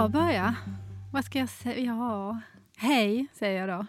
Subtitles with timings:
[0.00, 0.54] jag börja?
[1.12, 1.78] Vad ska jag säga?
[1.84, 2.40] Ja.
[2.76, 3.86] Hej, säger jag då.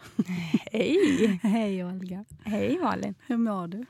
[0.72, 1.40] Hej!
[1.44, 2.26] Hej, Olga.
[2.44, 3.16] Hej Malin.
[3.28, 3.86] Hur mår du?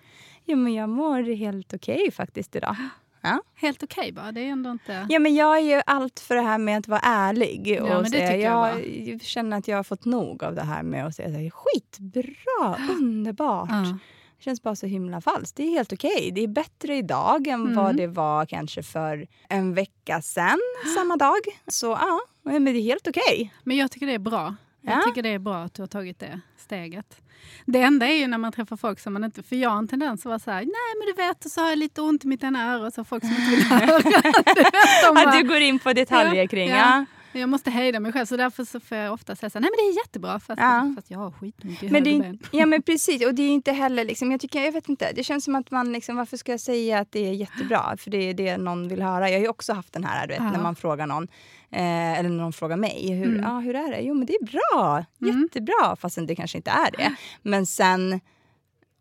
[0.45, 2.75] Ja, men jag mår helt okej faktiskt idag.
[3.21, 3.41] Ja.
[3.55, 4.31] Helt okej bara?
[4.31, 5.05] Det är ändå inte...
[5.09, 7.67] ja, men jag är ju allt för det här med att vara ärlig.
[7.67, 10.55] Ja, och men det säga, tycker jag jag känner att jag har fått nog av
[10.55, 13.69] det här med att säga så här, skitbra, underbart.
[13.69, 13.97] Ja.
[14.43, 15.57] Känns bara så himla falskt.
[15.57, 16.31] Det är helt okej.
[16.35, 17.75] Det är bättre idag än Mm.
[17.75, 20.59] vad det var kanske för en vecka sedan,
[20.95, 21.37] samma dag.
[21.67, 23.53] Så ja, men det är helt okej.
[23.63, 24.55] Men jag tycker det är bra.
[24.81, 25.01] Jag Ja.
[25.07, 27.21] tycker det är bra att du har tagit det steget.
[27.65, 29.43] Det enda är ju när man träffar folk som man inte...
[29.43, 31.61] För jag har en tendens att vara så här, nej men du vet, och så
[31.61, 33.63] har jag lite ont i mitt ena öra, och så har folk som inte vill
[33.65, 35.27] höra.
[35.27, 36.69] Att du går in på detaljer kring.
[36.69, 36.75] ja.
[36.75, 37.05] Ja.
[37.33, 39.69] Jag måste hejda mig själv, så därför så får jag ofta säga så här, nej
[39.77, 40.93] men det är jättebra, fast, Ja.
[40.95, 41.53] fast jag har i
[41.89, 44.71] Men det är, ja men precis, och det är inte heller liksom, jag tycker, jag
[44.71, 47.33] vet inte, det känns som att man liksom, varför ska jag säga att det är
[47.33, 47.97] jättebra?
[47.97, 49.29] För det är det någon vill höra.
[49.29, 50.51] Jag har ju också haft den här, du vet, Ja.
[50.51, 51.23] när man frågar någon,
[51.71, 53.45] eh, eller när någon frågar mig, hur, Mm.
[53.51, 54.01] ah, hur är det?
[54.01, 55.41] Jo men det är bra, Mm.
[55.41, 57.15] jättebra, fastän det kanske inte är det.
[57.41, 58.19] Men sen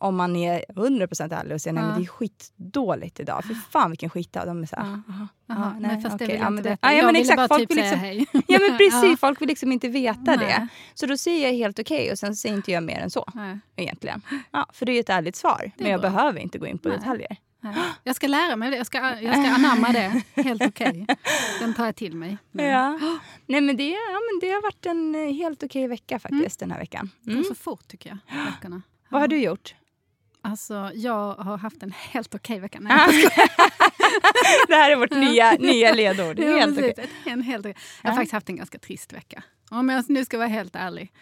[0.00, 1.88] om man är 100% ärlig och säger nej Ja.
[1.88, 4.44] men det är skitdåligt idag, för fan vilken skitdag.
[4.46, 4.84] De är så här.
[4.84, 6.86] "Aha, aha, men fast det okej, vill ja, jag inte det- veta.
[6.86, 8.26] Ja, ja, jag men ville exakt, bara folk typ säga liksom, hej.
[8.46, 10.38] Ja men precis, folk vill liksom inte veta Nej.
[10.38, 10.68] det.
[10.94, 13.58] Så då säger jag helt okej och sen säger inte jag mer än så Nej,
[13.76, 14.22] egentligen.
[14.50, 15.70] Ja, för det är ett ärligt svar.
[15.76, 16.10] Men jag bra.
[16.10, 16.98] behöver inte gå in på Nej.
[16.98, 17.36] detaljer.
[17.60, 17.74] nej.
[18.04, 20.22] Jag ska lära mig det, jag ska, jag ska anamma det.
[20.42, 21.06] Helt okej.
[21.60, 22.38] Den tar jag till mig.
[22.52, 22.98] Men Ja.
[23.46, 26.70] Nej, men det, ja, men det har varit en eh, helt okej vecka faktiskt den
[26.70, 27.10] här veckan.
[27.20, 27.42] Det Mm.
[27.42, 28.82] går så fort tycker jag, veckorna.
[29.08, 29.74] Vad har du gjort?
[30.42, 32.78] Alltså, jag har haft en helt okej vecka.
[32.80, 33.06] Nej, Ah.
[34.68, 36.38] det här är vårt nya, nya ledord.
[36.38, 36.92] Ja, Helt precis.
[36.92, 37.08] okej.
[37.32, 38.14] En helt, jag har Ja.
[38.14, 39.42] faktiskt haft en ganska trist vecka.
[39.70, 41.12] Om jag nu ska vara helt ärlig.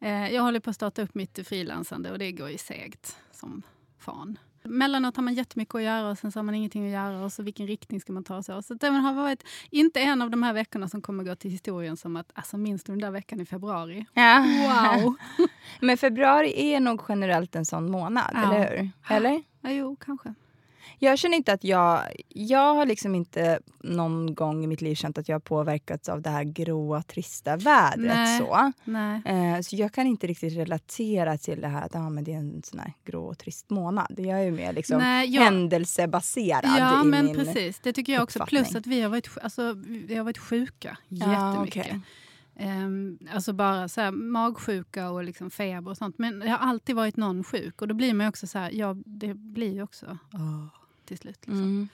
[0.00, 3.62] Eh, jag håller på att starta upp mitt frilansande och det går ju segt som
[3.98, 4.38] fan.
[4.68, 7.32] Mellanåt har man jättemycket att göra och sen så har man ingenting att göra och
[7.32, 8.62] så vilken riktning ska man ta sig?
[8.62, 11.96] Så det har varit inte en av de här veckorna som kommer gå till historien
[11.96, 14.06] som att alltså minns du den där veckan i februari?
[14.14, 14.38] Ja.
[14.38, 15.14] Wow!
[15.80, 18.42] Men februari är nog generellt en sån månad, Ja.
[18.54, 18.90] eller hur?
[19.16, 19.42] Eller?
[19.60, 20.34] ja, jo, kanske.
[20.98, 22.02] Jag känner inte att jag...
[22.28, 26.22] Jag har liksom inte någon gång i mitt liv känt att jag har påverkats av
[26.22, 28.16] det här gråa, trista vädret.
[28.16, 28.38] Nej.
[28.38, 28.72] så.
[28.84, 29.22] Nej.
[29.24, 32.38] Eh, så jag kan inte riktigt relatera till det här att ah, men det är
[32.38, 34.14] en sån här grå och trist månad.
[34.18, 37.34] Jag är ju mer liksom Nej, jag- händelsebaserad Ja, i men min...
[37.34, 37.80] precis.
[37.82, 38.46] Det tycker jag också.
[38.46, 41.96] Plus att vi har varit, alltså, vi har varit sjuka Ja, jättemycket.
[42.56, 46.18] Ehm, alltså bara så här, magsjuka och liksom feber och sånt.
[46.18, 48.96] Men det har alltid varit någon sjuk och då blir man också så här, ja
[49.06, 50.66] det blir ju också åh,
[51.04, 51.36] till slut.
[51.46, 51.62] Liksom.
[51.62, 51.88] Mm.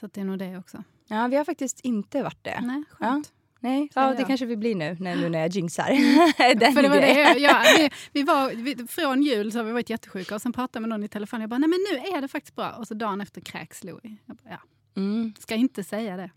[0.00, 0.82] Så det är nog det också.
[1.08, 2.60] Ja, vi har faktiskt inte varit det.
[2.62, 2.96] Nej, Ja.
[3.06, 3.32] skönt.
[3.60, 4.26] Nej, Så ja, det jag.
[4.26, 5.88] kanske vi blir nu, när, nu när jag jinxar.
[6.54, 7.34] Den För det var grejen.
[7.34, 10.52] det, ja, vi, vi var, vi, från jul så har vi varit jättesjuka och sen
[10.52, 11.40] pratade jag med någon i telefon.
[11.40, 12.70] Jag bara, nej men nu är det faktiskt bra.
[12.70, 14.16] Och så dagen efter kräks Louie.
[14.26, 14.58] Jag bara, ja,
[14.96, 15.32] Mm.
[15.38, 16.30] ska inte säga det.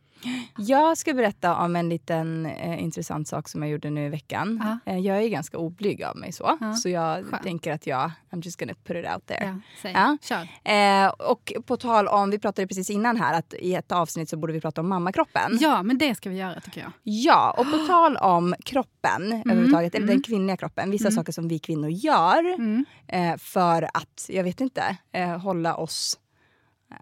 [0.58, 4.64] Jag ska berätta om en liten eh, intressant sak som jag gjorde nu i veckan.
[4.86, 4.92] Ja.
[4.94, 6.58] Eh, jag är ganska oblyg av mig så.
[6.62, 7.44] Ja, Så jag skönt.
[7.44, 9.60] tänker att jag, I'm just gonna put it out there.
[9.84, 10.18] Ja.
[10.30, 10.72] Ja.
[10.74, 14.38] Eh, och på tal om, vi pratade precis innan här att i ett avsnitt så
[14.38, 15.58] borde vi prata om mammakroppen.
[15.60, 16.92] Ja, men det ska vi göra tycker jag.
[17.04, 20.24] Ja, och på tal om kroppen överhuvudtaget, eller den mm.
[20.24, 20.92] kvinnliga kroppen.
[20.92, 21.16] Vissa Mm.
[21.16, 22.86] saker som vi kvinnor gör Mm.
[23.08, 26.20] eh, för att, jag vet inte, eh, hålla oss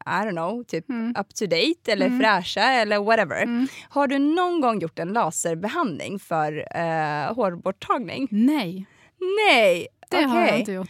[0.05, 1.13] I don't know, typ Mm.
[1.19, 2.19] up to date eller Mm.
[2.19, 3.41] fräscha eller whatever.
[3.43, 3.67] Mm.
[3.89, 8.27] Har du någon gång gjort en laserbehandling för eh, hårborttagning?
[8.31, 8.85] Nej,
[9.47, 9.87] Nej!
[10.09, 10.89] det har jag inte gjort.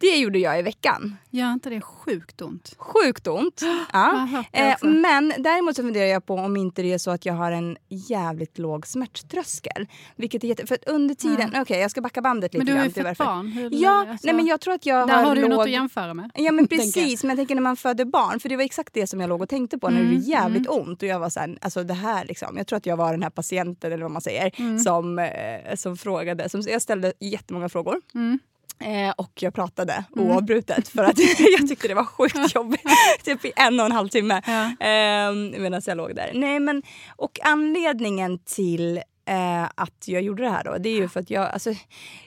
[0.00, 1.16] Det gjorde jag i veckan.
[1.30, 2.74] Gör inte det sjukt ont?
[2.78, 3.62] Sjukt ont.
[3.92, 4.44] Ja.
[4.52, 7.52] Eh, men däremot så funderar jag på om inte det är så att jag har
[7.52, 9.86] en jävligt låg smärttröskel.
[10.16, 10.66] Vilket är jätte...
[10.66, 11.52] För under tiden...
[11.60, 13.24] Okej, jag ska backa bandet lite Men du har ju fått varför.
[13.24, 13.46] barn.
[13.52, 15.50] Hur, Ja, alltså, nej men jag tror att jag där har, har du låg...
[15.50, 16.30] något att jämföra med.
[16.34, 19.06] Ja men precis, men jag tänker när man föder barn, för det var exakt det
[19.06, 21.02] som jag låg och tänkte på när det Mm, gjorde jävligt ont.
[21.02, 22.56] Och jag var så här, alltså det här liksom.
[22.56, 24.78] Jag tror att jag var den här patienten eller vad man säger Mm.
[24.78, 26.48] som, eh, som frågade.
[26.48, 28.00] Som, jag ställde jättemånga frågor.
[28.14, 28.38] Mm.
[28.80, 30.28] Eh, och jag pratade Mm.
[30.30, 31.18] oavbrutet för att
[31.58, 32.82] jag tyckte det var sjukt jobbigt.
[33.24, 34.62] typ i en och en halv timme Ja.
[34.86, 36.30] eh, medan jag låg där.
[36.34, 36.82] Nej, men,
[37.16, 41.30] och anledningen till eh, att jag gjorde det här då, det är ju för att
[41.30, 41.74] jag, alltså,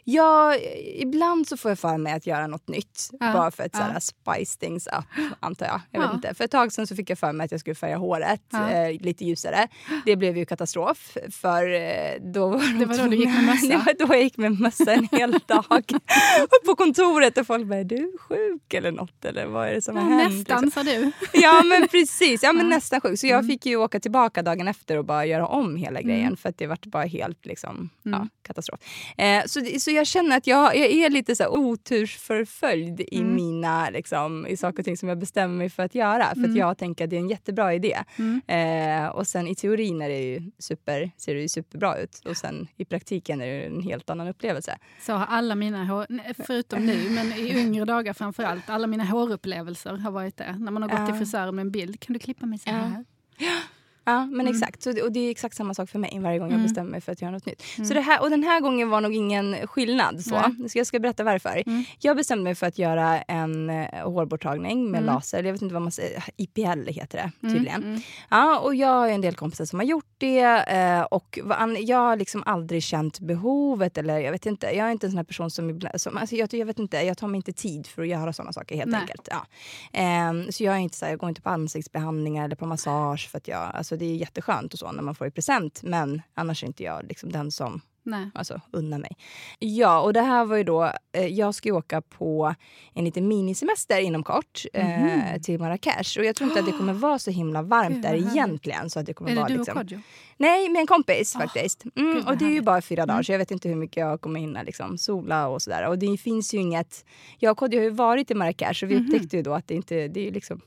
[0.04, 0.58] jag
[0.96, 3.10] ibland så får jag för mig att göra något nytt.
[3.20, 3.80] Ja, Bara för att ja.
[3.80, 5.06] här, spice things up,
[5.40, 5.82] antar jag.
[5.92, 6.08] jag Ja.
[6.08, 6.34] vet inte.
[6.34, 9.26] För ett tag så fick jag för mig att jag skulle färga håret eh, lite
[9.26, 9.68] ljusare.
[10.06, 11.18] Det blev ju katastrof.
[11.32, 13.68] För eh, då var Det var då du gick med mössa?
[13.68, 15.66] Det var då jag gick med mössa en hel dag.
[16.66, 19.26] På kontoret och folk bara, är du sjuk eller något?
[19.26, 20.38] Eller vad är det som har hänt?
[20.38, 20.86] nästan, liksom?
[20.86, 21.12] sa du.
[21.42, 23.20] Ja men precis, ja, men nästan sjuk.
[23.20, 26.38] Så jag fick ju åka tillbaka dagen efter och bara göra om hela grejen.
[26.38, 28.20] För att det var bara helt liksom, mm.
[28.20, 28.80] ja, katastrof.
[29.18, 33.36] Eh, så, så jag känner att jag, jag är lite så här otursförföljd i mm.
[33.36, 36.24] mina liksom, i saker och ting som jag bestämmer mig för att göra.
[36.24, 36.58] För att mm.
[36.58, 38.04] jag tänker att det är en jättebra idé.
[38.16, 38.42] Mm.
[38.48, 42.22] Eh, och sen i teorin är det ju super, ser det ju superbra ut.
[42.26, 44.78] Och sen i praktiken är det en helt annan upplevelse.
[45.02, 46.08] Så har alla mina,
[46.48, 50.56] förutom nu, men i yngre dagar framför allt, alla mina hårupplevelser har varit det.
[50.60, 52.00] När man har gått till frisören med en bild.
[52.00, 53.06] Kan du klippa mig så här?
[53.38, 53.60] Ja.
[54.04, 54.48] Ja, men mm.
[54.48, 54.84] exakt.
[54.84, 56.68] Så, och det är exakt samma sak för mig varje gång jag mm.
[56.68, 57.64] bestämmer mig för att göra något nytt.
[57.78, 57.88] Mm.
[57.88, 60.24] Så det här, och den här gången var nog ingen skillnad.
[60.24, 60.56] Så.
[60.70, 61.64] så jag ska berätta varför.
[61.66, 61.84] Mm.
[62.00, 65.14] Jag bestämde mig för att göra en uh, hårborttagning med mm.
[65.14, 65.44] laser.
[65.44, 66.24] Jag vet inte vad man säger.
[66.38, 68.02] IPL heter det mm, tydligen.
[68.30, 70.46] Ja, och jag har en del kompisar som har gjort det.
[70.46, 71.40] Uh, och
[71.80, 73.98] jag har liksom aldrig känt behovet.
[73.98, 74.66] Eller jag vet inte.
[74.68, 75.82] Jag är inte en sån person som...
[75.96, 78.54] som alltså jag, jag, vet inte, jag tar mig inte tid för att göra såna
[78.54, 79.02] saker helt Nej.
[79.02, 79.30] enkelt.
[79.32, 80.30] Ja.
[80.30, 83.30] Um, så jag, är inte så här, jag går inte på ansiktsbehandlingar eller på massage.
[83.32, 85.84] för att jag, alltså, det är jätteskönt och så när man får i present.
[85.84, 88.30] Men annars är inte jag liksom den som Nej.
[88.34, 89.18] Alltså unna mig.
[89.60, 90.92] Ja, och det här var ju då...
[91.12, 92.56] Eh, jag ska åka på
[92.94, 95.20] en liten minisemester inom kort mm.
[95.20, 96.20] eh, till Marrakesh.
[96.20, 98.90] Och jag tror inte att det kommer vara så himla varmt där egentligen.
[98.90, 99.78] Så att det kommer är det vara, du liksom...
[99.78, 100.00] och Kodjo?
[100.38, 101.84] Nej, med en kompis oh, faktiskt.
[101.96, 103.24] Mm, och det är ju bara fyra dagar mm.
[103.24, 105.88] så jag vet inte hur mycket jag kommer hinna liksom, sola och sådär.
[105.88, 107.06] Och det finns ju inget...
[107.40, 109.06] Jag och Kodjo har ju varit i Marrakesh och vi mhm.
[109.06, 110.08] upptäckte ju då att det inte...
[110.08, 110.62] Det är liksom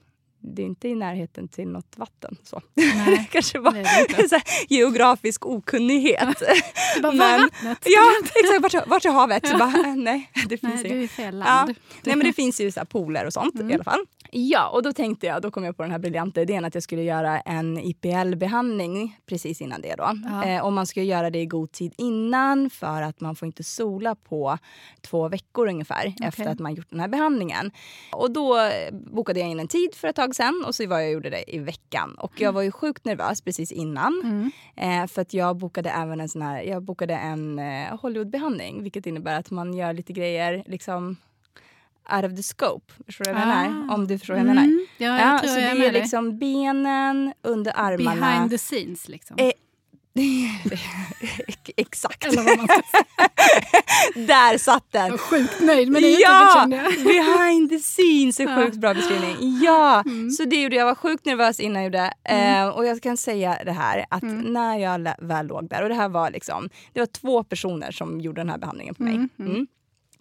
[0.47, 2.37] det är inte i närheten till något vatten.
[2.43, 2.63] Så.
[2.75, 3.85] Nej, Kanske bara
[4.29, 6.43] så geografisk okunnighet.
[7.03, 7.79] bara, men, vattnet?
[7.85, 8.75] Ja, exakt.
[8.75, 9.49] Vart, vart är havet?
[9.51, 9.59] Ja.
[9.59, 11.71] Bara, nej, det finns nej, du är fel land.
[11.71, 11.75] Ja.
[12.03, 13.71] Nej, men det finns ju så pooler och sånt mm.
[13.71, 14.07] i alla fall.
[14.37, 16.83] Ja, och då tänkte jag, då kom jag på den här briljanta idén att jag
[16.83, 20.11] skulle göra en IPL-behandling precis innan det då.
[20.25, 20.45] Ja.
[20.45, 23.65] Eh, och man ska göra det i god tid innan för att man får inte
[23.65, 24.59] sola på
[25.01, 26.29] två veckor ungefär okay.
[26.29, 27.71] efter att man gjort den här behandlingen.
[28.13, 31.11] Och då bokade jag in en tid för ett tag sen och så var jag
[31.11, 32.15] gjorde det i veckan.
[32.15, 34.21] Och jag var ju sjukt nervös precis innan.
[34.25, 34.51] Mm.
[35.03, 39.07] Eh, för att jag bokade även en sån här, jag bokade en eh, Hollywoodbehandling vilket
[39.07, 41.17] innebär att man gör lite grejer liksom
[42.13, 42.93] out of the scope.
[43.07, 43.63] Förstår du vad jag ah.
[43.63, 43.95] menar?
[43.95, 44.63] Om du förstår vad jag menar.
[44.63, 44.87] Mm.
[44.99, 48.21] Ja, jag ja, så jag det är liksom benen under armarna.
[48.21, 49.37] Behind the scenes liksom.
[49.39, 49.53] Eh,
[51.77, 52.23] Exakt.
[54.15, 55.07] Där satt den.
[55.07, 56.67] Jag är sjukt nöjd med det ja,
[57.05, 58.41] behind the scenes.
[58.41, 59.37] En sjukt bra beskrivning.
[59.63, 60.31] Ja, mm.
[60.31, 60.87] så det gjorde jag.
[60.87, 62.13] var sjukt nervös innan jag gjorde.
[62.25, 62.69] Mm.
[62.69, 64.39] Eh, och jag kan säga det här att mm.
[64.53, 68.21] när jag väl låg där och det här var liksom, det var två personer som
[68.21, 69.29] gjorde den här behandlingen på mig.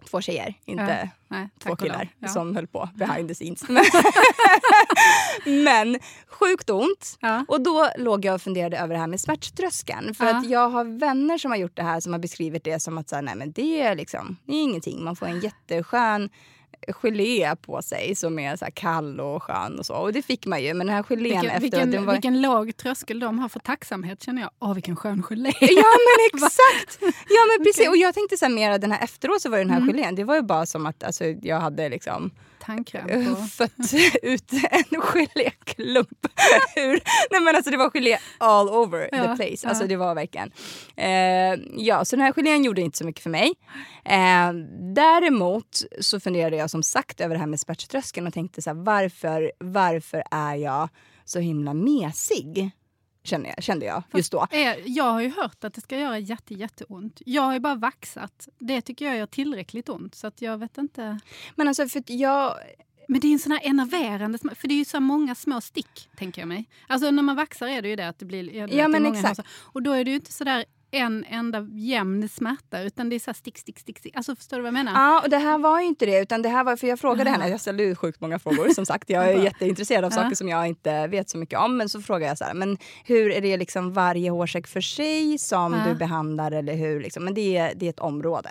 [0.09, 2.27] Två tjejer, inte ja, nej, två killar ja.
[2.27, 3.63] som höll på behind the scenes.
[5.45, 7.17] Men sjukt ont.
[7.19, 7.45] Ja.
[7.47, 10.15] Och då låg jag och funderade över det här med smärttröskeln.
[10.15, 12.97] För att jag har vänner som har gjort det här som har beskrivit det som
[12.97, 15.03] att så här, nej, men det, är liksom, det är ingenting.
[15.03, 16.29] Man får en jätteskön
[16.87, 19.95] gelé på sig som är så kall och skön och så.
[19.95, 20.73] Och det fick man ju.
[20.73, 21.85] Men den här gelén vilken, efteråt...
[21.85, 22.13] Vilken, var...
[22.13, 24.51] vilken låg tröskel de har för tacksamhet känner jag.
[24.59, 25.53] Åh vilken skön gelé.
[25.61, 27.01] Ja men exakt!
[27.29, 27.79] Ja men precis.
[27.79, 27.89] Okay.
[27.89, 29.89] Och jag tänkte så här, mer den här efteråt så var den här mm.
[29.89, 32.31] gelén, det var ju bara som att alltså, jag hade liksom
[32.65, 33.41] tandkräm på...
[33.41, 36.27] Fött ut en geléklump.
[37.31, 39.67] Nej men alltså det var gelé all over ja, the place.
[39.67, 39.87] Alltså ja.
[39.87, 40.51] det var verkligen...
[40.95, 43.53] Eh, ja, så den här gelén gjorde inte så mycket för mig.
[44.05, 44.53] Eh,
[44.95, 48.77] däremot så funderade jag som sagt över det här med smärttröskeln och tänkte så här,
[48.77, 50.89] varför, varför är jag
[51.25, 52.71] så himla mesig?
[53.23, 54.47] Kände jag, kände jag just då.
[54.85, 57.21] Jag har ju hört att det ska göra jätte, jätteont.
[57.25, 58.47] Jag har ju bara vaxat.
[58.59, 60.15] Det tycker jag gör tillräckligt ont.
[60.15, 61.19] Så att jag vet inte.
[61.55, 62.55] Men alltså för jag...
[63.07, 66.09] Men det är en sån här enerverande, för det är ju så många små stick,
[66.17, 66.69] tänker jag mig.
[66.87, 68.73] Alltså när man vaxar är det ju det att det blir...
[68.73, 69.39] Ja, men exakt.
[69.49, 73.33] Och då är det ju inte sådär en enda jämn smärta utan det är så
[73.33, 74.15] stick, stick, stick, stick.
[74.15, 74.93] Alltså förstår du vad jag menar?
[74.93, 77.29] Ja, och det här var ju inte det utan det här var för jag frågade
[77.29, 79.09] henne, jag ställde ju sjukt många frågor som sagt.
[79.09, 82.25] Jag är jätteintresserad av saker som jag inte vet så mycket om men så frågade
[82.25, 86.51] jag så här, men hur är det liksom varje hårsäck för sig som du behandlar
[86.51, 87.25] eller hur liksom?
[87.25, 88.49] Men det är, det är ett område.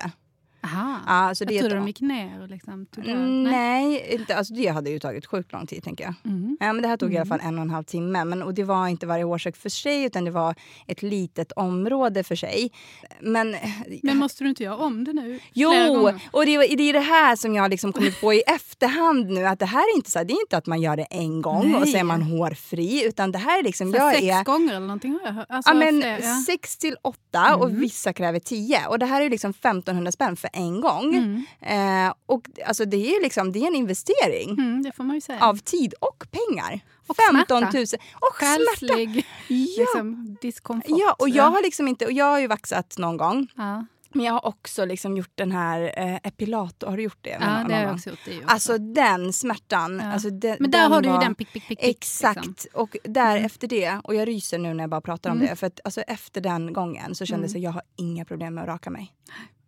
[0.64, 1.00] Aha.
[1.06, 2.48] Ja, så det jag trodde de gick ner?
[2.48, 5.84] Liksom, mm, nej, inte, alltså det hade ju tagit sjukt lång tid.
[5.84, 6.14] tänker jag.
[6.24, 6.56] Mm.
[6.60, 7.14] Ja, men det här tog mm.
[7.14, 7.38] i alla mm.
[7.38, 8.24] fall en och en halv timme.
[8.24, 10.54] Men, och det var inte varje årsök för sig, utan det var
[10.86, 12.72] ett litet område för sig.
[13.20, 13.56] Men,
[14.02, 15.40] men måste du inte göra om det nu?
[15.52, 19.30] Jo, och det, det är det här som jag har liksom kommit på i efterhand
[19.30, 19.46] nu.
[19.46, 21.72] Att Det här är inte så det är inte att man gör det en gång
[21.72, 21.80] nej.
[21.80, 23.04] och så är man hårfri.
[23.06, 23.92] Utan det här är liksom...
[23.92, 25.18] Så jag sex är, gånger eller någonting?
[25.48, 26.42] Alltså, ja, men, fler, ja.
[26.46, 27.80] Sex till åtta och mm.
[27.80, 28.86] vissa kräver tio.
[28.88, 31.14] Och det här är liksom 1500 spänn för en gång.
[31.14, 32.06] Mm.
[32.08, 34.50] Eh, och alltså det är liksom, det är en investering.
[34.50, 35.44] Mm, det får man ju säga.
[35.44, 36.80] Av tid och pengar.
[37.06, 37.70] Och 15 000.
[37.86, 37.96] Smärta.
[38.14, 39.26] Och Själslig smärta.
[39.48, 40.98] liksom, diskomfort.
[40.98, 43.46] Ja, och jag har liksom inte, och jag har ju vaxat någon gång.
[43.56, 43.86] Ja.
[44.14, 46.86] Men jag har också liksom gjort den här eh, epilator.
[46.88, 47.38] Har du gjort det?
[47.40, 48.18] Ja, det har jag också gjort.
[48.24, 48.48] Det också.
[48.48, 50.00] Alltså den smärtan.
[50.04, 50.12] Ja.
[50.12, 51.78] Alltså, den, Men där den har du ju den pick, pick, pick.
[51.82, 52.46] Exakt.
[52.46, 52.70] Liksom.
[52.74, 53.44] Och där Mm.
[53.44, 55.48] efter det, och jag ryser nu när jag bara pratar om Mm.
[55.48, 55.56] det.
[55.56, 57.68] För att alltså, efter den gången så kändes det Mm.
[57.70, 59.12] att jag har inga problem med att raka mig.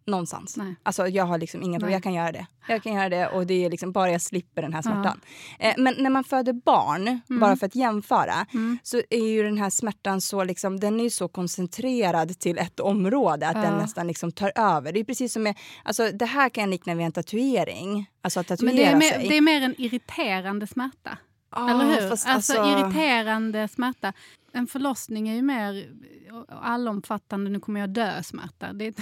[0.07, 0.57] Någonstans.
[0.57, 0.75] Nej.
[0.83, 1.93] Alltså jag har liksom inga problem.
[1.93, 2.47] Jag kan göra det.
[2.69, 5.21] Jag kan göra det och det är liksom bara jag slipper den här smärtan.
[5.59, 8.79] Eh, men när man föder barn, bara för att jämföra, Mm.
[8.83, 12.81] så är ju den här smärtan så liksom, den är ju så koncentrerad till ett
[12.81, 13.77] område att den Ja.
[13.79, 14.93] nästan liksom tar över.
[14.93, 18.11] Det är precis som med, alltså det här kan jag likna vid en tatuering.
[18.23, 19.29] Alltså att tatuera Men det är, mer, sig.
[19.29, 21.19] det är mer en irriterande smärta.
[21.51, 22.09] Ah, eller hur?
[22.09, 24.13] fast alltså, alltså- irriterande smärta.
[24.53, 25.89] En förlossning är ju mer
[26.63, 28.73] allomfattande, nu kommer jag dö smärta.
[28.73, 28.95] Det, är-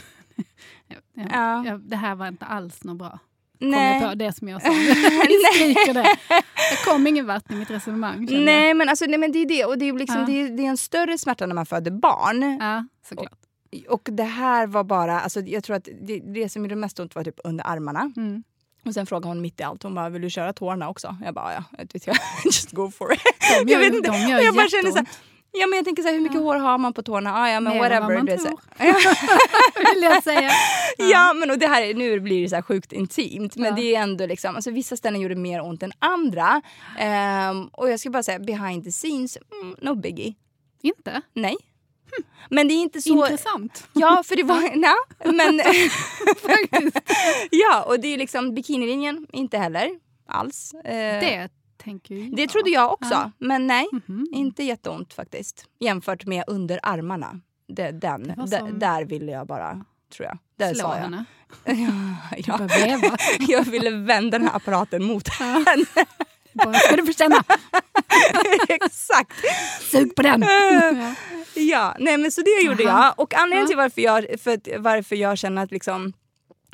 [0.89, 0.97] ja,
[1.31, 1.65] Ja.
[1.67, 3.19] ja, det här var inte alls något bra.
[3.59, 4.01] Nej.
[4.01, 4.69] Kom jag på det som jag sa.
[5.87, 6.03] Jag det.
[6.03, 8.27] Det kom ingen vart i mitt resonemang.
[8.31, 8.45] jag.
[8.45, 9.65] Nej men, alltså, nej men det är det.
[9.65, 10.27] Och det är, liksom, Ja.
[10.27, 12.59] det, är, det är en större smärta när man föder barn.
[12.61, 13.39] Ja, såklart.
[13.89, 17.15] Och det här var bara, alltså, jag tror att det, det som gjorde mest ont
[17.15, 18.13] var typ under armarna.
[18.17, 18.43] Mm.
[18.85, 21.17] Och sen frågade hon mitt i allt, hon bara vill du köra tårna också?
[21.25, 23.21] Jag bara ja, jag jag, just go for it.
[23.65, 24.11] De gör, jag vet inte.
[24.11, 25.32] de gör Och jag bara känner så här, jätteont.
[25.53, 26.43] Ja men jag tänker så här, hur mycket Ja.
[26.43, 27.35] hår har man på tårna?
[27.35, 28.37] Ah, ja men Mer än vad whatever.
[28.37, 29.95] man tror.
[29.95, 30.51] Vill jag säga.
[30.99, 33.75] Ja men och det här, nu blir det så sjukt intimt men Ja.
[33.77, 36.63] det är ändå liksom, alltså vissa ställen gjorde mer ont än andra.
[36.99, 40.35] Ehm, och jag ska bara säga behind the scenes, mm, no biggie.
[40.83, 41.21] Inte?
[41.35, 41.57] Nej.
[42.51, 43.11] Men det är inte så...
[43.11, 43.89] Intressant.
[43.93, 44.61] Ja, för det var...
[44.77, 44.95] Nej,
[45.35, 45.61] men...
[47.51, 49.91] Ja, och det är liksom bikinilinjen, inte heller
[50.29, 50.75] alls.
[50.75, 51.49] Eh, Det
[51.85, 53.31] tänker ju det trodde jag också, Ja.
[53.39, 53.87] men nej.
[53.93, 54.27] Mhm.
[54.33, 55.65] Inte jätteont faktiskt.
[55.81, 57.41] Jämfört med under armarna.
[57.69, 59.85] Det, den, Det som- där ville jag bara,
[60.17, 60.39] tror jag.
[60.59, 61.03] Där Slå sa jag.
[61.03, 61.25] henne.
[62.47, 63.17] ja, ja.
[63.39, 65.65] Jag ville vända den här apparaten mot henne.
[66.53, 67.45] Bara, ska du få känna.
[68.69, 69.33] Exakt.
[69.91, 70.45] Sug på den.
[71.55, 71.97] Ja.
[71.99, 73.05] Nej men så det gjorde Aha.
[73.05, 73.21] jag.
[73.25, 76.13] Och anledningen till varför jag, för varför jag känner att liksom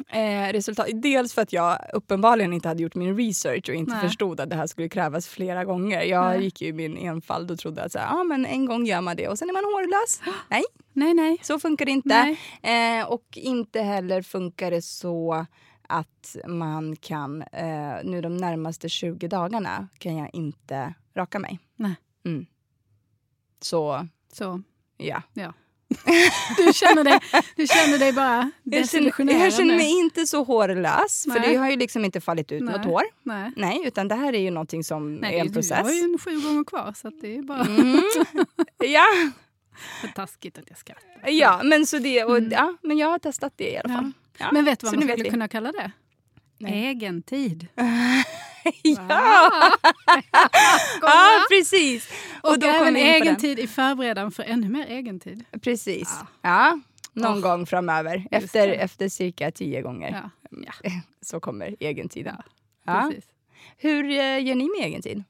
[0.08, 4.00] Eh, resultat, dels för att jag uppenbarligen inte hade gjort min research och inte Nej.
[4.00, 6.02] förstod att det här skulle krävas flera gånger.
[6.02, 6.44] Jag Nej.
[6.44, 9.00] gick ju i min enfald och trodde att så här, ah, men en gång gör
[9.00, 10.20] man det och sen är man hårlös.
[10.48, 10.62] Nej,
[10.92, 11.38] Nej, nej.
[11.42, 12.36] så funkar det inte.
[12.62, 15.46] Eh, och inte heller funkar det så
[15.88, 21.58] att man kan, eh, nu de närmaste 20 dagarna kan jag inte raka mig.
[21.76, 21.94] Nej.
[22.24, 22.46] Mm.
[23.60, 24.62] Så, Så,
[24.96, 25.22] ja.
[26.56, 27.20] Du, känner dig,
[27.56, 31.48] du känner dig bara desillusionerad jag känner mig inte så hårlös, för Nej.
[31.52, 32.76] det har ju liksom inte fallit ut Nej.
[32.76, 33.02] något hår.
[33.22, 33.52] Nej.
[33.56, 35.78] Nej, utan det här är ju någonting som Nej, är en du process.
[35.82, 38.02] har ju en sju gånger kvar så det är bara Mm.
[38.84, 39.04] Ja,
[40.00, 41.30] för taskigt att jag skrattar.
[41.30, 42.50] ja, men så det, och, Mm.
[42.52, 44.12] ja, men jag har testat det i alla fall.
[44.38, 44.46] Ja.
[44.52, 45.90] Men vet du vad så man skulle kunna kalla det?
[46.58, 46.86] Nej.
[46.86, 47.66] Egen tid.
[49.08, 49.72] ja,
[51.02, 52.10] ja, precis.
[52.42, 55.44] Och, då även egen tid i förberedan för ännu mer egen tid.
[55.62, 56.18] Precis.
[56.20, 56.26] Ja.
[56.42, 56.80] Ja,
[57.12, 57.40] någon Oh.
[57.42, 58.26] gång framöver.
[58.30, 58.74] Efter, det.
[58.74, 60.30] efter cirka tio gånger Ja,
[60.82, 62.36] ja så kommer egentiden.
[62.84, 63.12] Ja.
[63.76, 65.24] Hur eh, gör ni med egentid?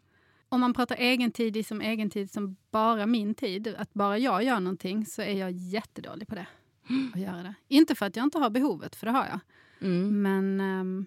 [0.49, 4.19] Om man pratar egen tid i som egen tid som bara min tid, att bara
[4.19, 6.47] jag gör någonting, så är jag jättedålig på det.
[7.15, 7.55] Att göra det.
[7.69, 9.41] Inte för att jag inte har behovet, för det har jag.
[9.89, 10.23] Mm.
[10.23, 11.07] Men ehm,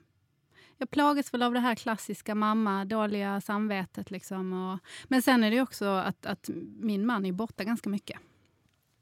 [0.82, 4.12] jag plagas väl av det här klassiska mamma, dåliga samvetet.
[4.12, 8.20] Liksom, och, men sen är det också att, att min man är borta ganska mycket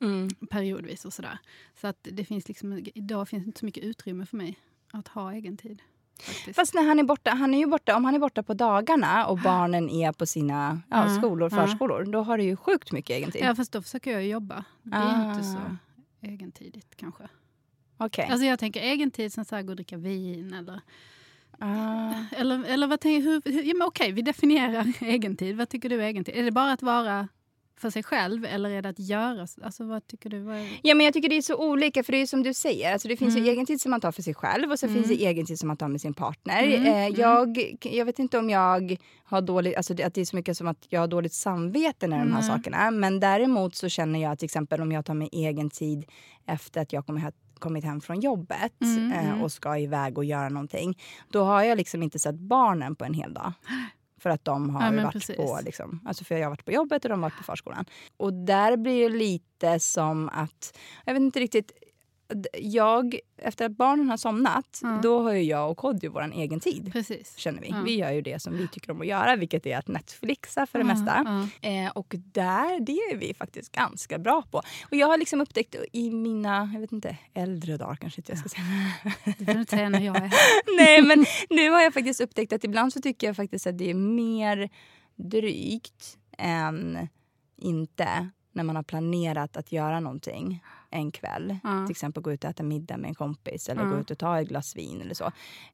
[0.01, 0.29] Mm.
[0.49, 1.37] periodvis och sådär.
[1.81, 4.59] Så att det finns liksom, idag finns inte så mycket utrymme för mig
[4.91, 5.81] att ha egen tid.
[6.21, 6.55] Faktiskt.
[6.55, 9.25] Fast när han är borta, han är ju borta, om han är borta på dagarna
[9.27, 11.57] och barnen är på sina ja, Ja, skolor, ja.
[11.67, 13.41] förskolor, då har du ju sjukt mycket egen tid.
[13.45, 14.63] ja, fast då försöker jag jobba.
[14.83, 15.31] Det är Ah.
[15.33, 15.57] inte så
[16.21, 17.23] egentidigt kanske.
[17.97, 18.27] Okej.
[18.31, 20.81] Alltså jag tänker egen tid som så här, gå och dricka vin eller
[21.59, 22.13] Ah.
[22.31, 25.57] Eller, eller vad tänker, hur, hur, ja, men okej, vi definierar egentid.
[25.57, 26.35] Vad tycker du är egentid?
[26.37, 27.27] Är det bara att vara
[27.77, 29.47] för sig själv eller är det att göra?
[29.63, 30.39] Alltså vad tycker du?
[30.39, 30.79] Vad är...
[30.83, 32.93] Ja, men jag tycker det är så olika, för det är som du säger.
[32.93, 33.45] Alltså, det finns Mm.
[33.45, 34.95] ju egen tid som man tar för sig själv och så Mm.
[35.03, 36.63] finns det egen tid som man tar med sin partner.
[36.63, 37.13] Mm, Eh, mm.
[37.19, 40.67] jag, jag vet inte om jag har dåligt, alltså att det är så mycket som
[40.67, 42.49] att jag har dåligt samvete när de här Nej.
[42.49, 42.91] sakerna.
[42.91, 46.05] Men däremot så känner jag till exempel om jag tar mig egen tid
[46.45, 49.41] efter att jag kommer hem kommit hem från jobbet Mm, eh, mm.
[49.41, 50.97] och ska iväg och göra någonting.
[51.29, 53.53] Då har jag liksom inte sett barnen på en hel dag.
[54.21, 55.35] För att de har Ja, varit precis.
[55.35, 57.85] på, liksom, alltså för jag har varit på jobbet och de har varit på förskolan.
[58.17, 61.71] Och där blir det lite som att, jag vet inte riktigt,
[62.59, 64.99] jag, efter att barnen har somnat, Ja.
[65.03, 66.89] då har ju jag och Kodjo vår egen tid.
[66.93, 67.37] Precis.
[67.37, 67.69] Känner vi.
[67.69, 67.81] Ja.
[67.85, 70.79] Vi gör ju det som vi tycker om att göra, vilket är att Netflixa för
[70.79, 71.49] det Ja, mesta.
[71.61, 74.57] Eh, och där, det är vi faktiskt ganska bra på.
[74.57, 78.39] Och jag har liksom upptäckt i mina, jag vet inte, äldre dagar kanske inte jag
[78.39, 78.65] ska säga.
[79.37, 80.31] Det får du inte säga när jag är här.
[80.77, 83.89] Nej, men nu har jag faktiskt upptäckt att ibland så tycker jag faktiskt att det
[83.89, 84.69] är mer
[85.15, 87.07] drygt än
[87.57, 90.63] inte när man har planerat att göra någonting.
[90.89, 91.57] En kväll.
[91.63, 91.85] Ja.
[91.85, 93.89] Till exempel gå ut och äta middag med en kompis eller Ja.
[93.89, 95.25] gå ut och ta ett glas vin eller så.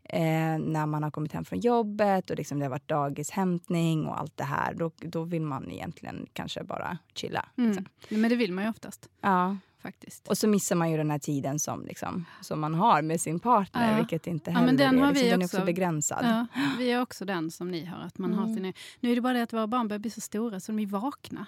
[0.03, 4.19] Eh, när man har kommit hem från jobbet och liksom det har varit dagishämtning och
[4.19, 4.73] allt det här.
[4.73, 7.45] Då, då vill man egentligen kanske bara chilla.
[7.57, 7.69] Mm.
[7.71, 7.85] Liksom.
[8.21, 9.57] Men det vill man ju oftast Ja.
[9.81, 10.27] faktiskt.
[10.27, 13.39] Och så missar man ju den här tiden som, liksom, som man har med sin
[13.39, 13.91] partner.
[13.91, 13.97] Ja.
[13.97, 15.57] Vilket inte Ja, heller men den är, har liksom, vi den är också.
[15.57, 16.25] också begränsad.
[16.25, 17.97] Ja, vi är också den som ni har.
[17.99, 18.55] Att man har Mm.
[18.55, 20.79] sin, nu är det bara det att våra barn börjar bli så stora så de
[20.79, 21.45] är vakna.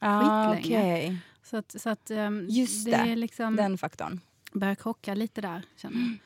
[0.00, 0.94] Ah, skitlänge.
[0.94, 1.16] okej.
[1.42, 2.96] Så att, så att um, Just det det.
[2.96, 4.20] är liksom, Den faktorn.
[4.52, 5.62] börjar krocka lite där.
[5.76, 6.16] Känner jag.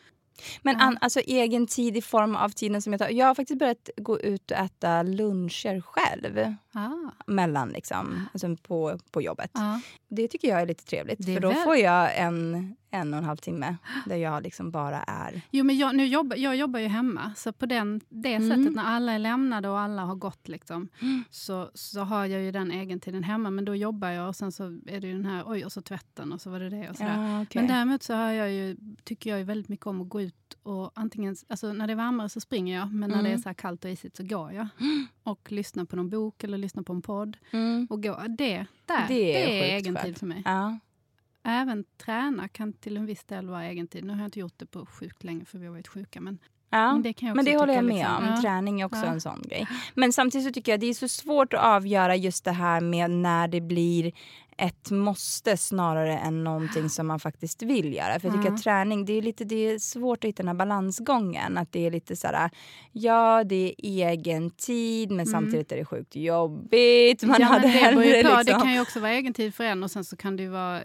[0.63, 0.85] Men Ja.
[0.85, 3.09] an, alltså egen tid i form av tiden som jag tar.
[3.09, 6.55] Jag har faktiskt börjat gå ut och äta luncher själv.
[6.73, 6.91] Ah,
[7.27, 9.51] Mellan liksom, alltså på, på jobbet.
[9.55, 9.81] ja.
[10.09, 11.21] Det tycker jag är lite trevligt.
[11.21, 13.77] Är för då väl- får jag en, en och en halv timme
[14.07, 15.41] där jag liksom bara är.
[15.51, 18.49] Jo, men jag, nu jobbar, jag jobbar ju hemma, så på den, det Mm.
[18.49, 20.89] sättet när alla är lämnade och alla har gått liksom,
[21.31, 23.51] så, så har jag ju den egentiden hemma.
[23.51, 25.83] Men då jobbar jag och sen så är det ju den här, oj, och så
[25.83, 27.15] tvätten och så var det det och sådär.
[27.23, 27.63] Ja, okej.
[27.63, 30.35] Men däremot så har jag ju, tycker jag ju väldigt mycket om att gå ut
[30.63, 33.43] och antingen, alltså när det är varmare så springer jag, men när det är Mm.
[33.43, 34.67] så här kallt och isigt så går jag.
[35.23, 37.37] Och lyssnar på någon bok eller lyssnar på en podd.
[37.51, 37.87] Mm.
[37.91, 40.07] Och gå, det, där, Det det är är, sjukt egen skönt.
[40.07, 40.43] tid för mig.
[40.45, 40.79] Ja.
[41.49, 44.05] Även träna kan till en viss del vara egen tid.
[44.05, 46.21] Nu har jag inte gjort det på sjukt länge för vi har varit sjuka.
[46.21, 46.39] Men,
[46.71, 46.93] Ja.
[46.93, 48.25] men det kan jag också Men det håller jag med liksom, om.
[48.25, 48.41] ja.
[48.43, 49.13] Träning är också Ja.
[49.13, 49.67] en sån grej.
[49.95, 53.11] Men samtidigt så tycker jag det är så svårt att avgöra just det här med
[53.11, 54.13] när det blir
[54.59, 58.21] ett måste snarare än någonting som man faktiskt vill göra.
[58.21, 58.55] För jag tycker Ja.
[58.55, 61.59] att träning, det är, lite, det är svårt att hitta den här balansgången.
[61.59, 62.51] Att det är lite sådär,
[62.93, 67.23] ja det är egen tid men samtidigt är det sjukt jobbigt.
[67.23, 67.41] Man Mm.
[67.41, 68.43] ja, hade det, hellre liksom...
[68.47, 70.49] det kan ju också vara egen tid för en och sen så kan det ju
[70.49, 70.81] vara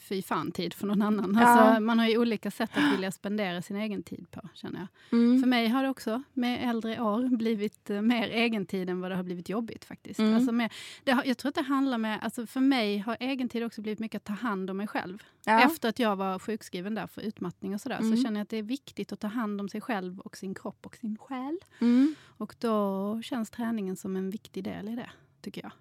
[0.00, 1.38] fy fan-tid för någon annan.
[1.40, 1.46] Ja.
[1.46, 4.40] Alltså, man har ju olika sätt att vilja spendera sin egen tid på.
[4.54, 4.78] känner
[5.10, 5.18] jag.
[5.18, 5.40] Mm.
[5.40, 9.10] För mig har det också med äldre år blivit eh, mer egen tid än vad
[9.10, 9.84] det har blivit jobbigt.
[9.84, 10.18] faktiskt.
[10.20, 10.34] Mm.
[10.34, 10.72] Alltså mer,
[11.04, 13.98] det jag tror att det handlar med, alltså för mig har egen tid också blivit
[13.98, 15.22] mycket att ta hand om mig själv.
[15.44, 15.60] Ja.
[15.66, 18.16] Efter att jag var sjukskriven där för utmattning och sådär Mm.
[18.16, 20.54] så känner jag att det är viktigt att ta hand om sig själv och sin
[20.54, 21.58] kropp och sin själ.
[21.80, 22.14] Mm.
[22.24, 25.72] Och då känns träningen som en viktig del i det, tycker jag.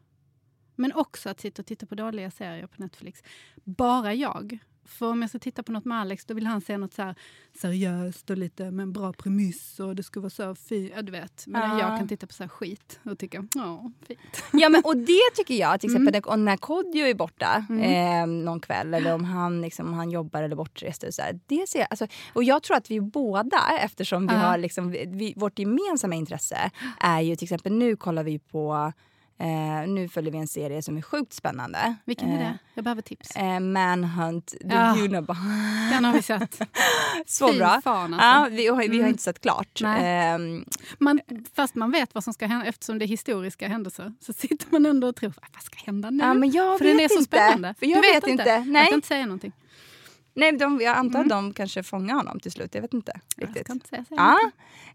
[0.75, 3.23] Men också att sitta och titta på dåliga serier på Netflix.
[3.63, 4.59] Bara jag.
[4.85, 7.13] För om jag ska titta på något med Alex då vill han se något så
[7.61, 10.91] seriöst och lite med en bra premiss och det ska vara så fint.
[10.95, 11.43] Ja, du vet.
[11.47, 11.79] Men Ja.
[11.79, 14.19] jag kan titta på så här skit och tycka, ja, fint.
[14.53, 16.45] Ja men och det tycker jag till exempel Mm.
[16.45, 17.81] när- Kodjo är borta Mm.
[18.31, 21.03] eh, någon kväll eller om han, liksom, om han jobbar eller bortrest.
[21.03, 24.33] Och, så här, det ser jag, alltså, och jag tror att vi båda eftersom vi
[24.33, 24.39] Ja.
[24.39, 28.93] har liksom, vi, vårt gemensamma intresse är ju till exempel nu kollar vi på
[29.41, 31.95] Eh, nu följer vi en serie som är sjukt spännande.
[32.05, 32.57] Vilken är Eh, det?
[32.73, 33.35] Jag behöver tips.
[33.35, 34.95] Eh, Manhunt, The Ja.
[34.99, 35.91] Unabomber.
[35.93, 36.59] Den har vi sett.
[37.25, 37.81] Så Fy bra.
[37.83, 38.27] Fan, alltså.
[38.27, 39.07] Ja, vi, har, vi har Mm.
[39.07, 39.81] inte sett klart.
[39.85, 40.65] Ehm,
[40.97, 41.19] Man,
[41.55, 44.85] fast man vet vad som ska hända, eftersom det är historiska händelser, så sitter man
[44.85, 46.23] ändå och tror, vad ska hända nu?
[46.23, 47.23] ja, men jag För vet den är så inte.
[47.25, 47.73] spännande.
[47.79, 48.49] För jag Du vet, inte.
[48.49, 49.51] Jag Nej, ska inte säga någonting.
[50.33, 51.25] Nej, de, jag antar Mm.
[51.25, 52.75] att de kanske fångar honom till slut.
[52.75, 53.63] Jag vet inte Jag riktigt.
[53.65, 54.51] ska inte säga, säga Ja.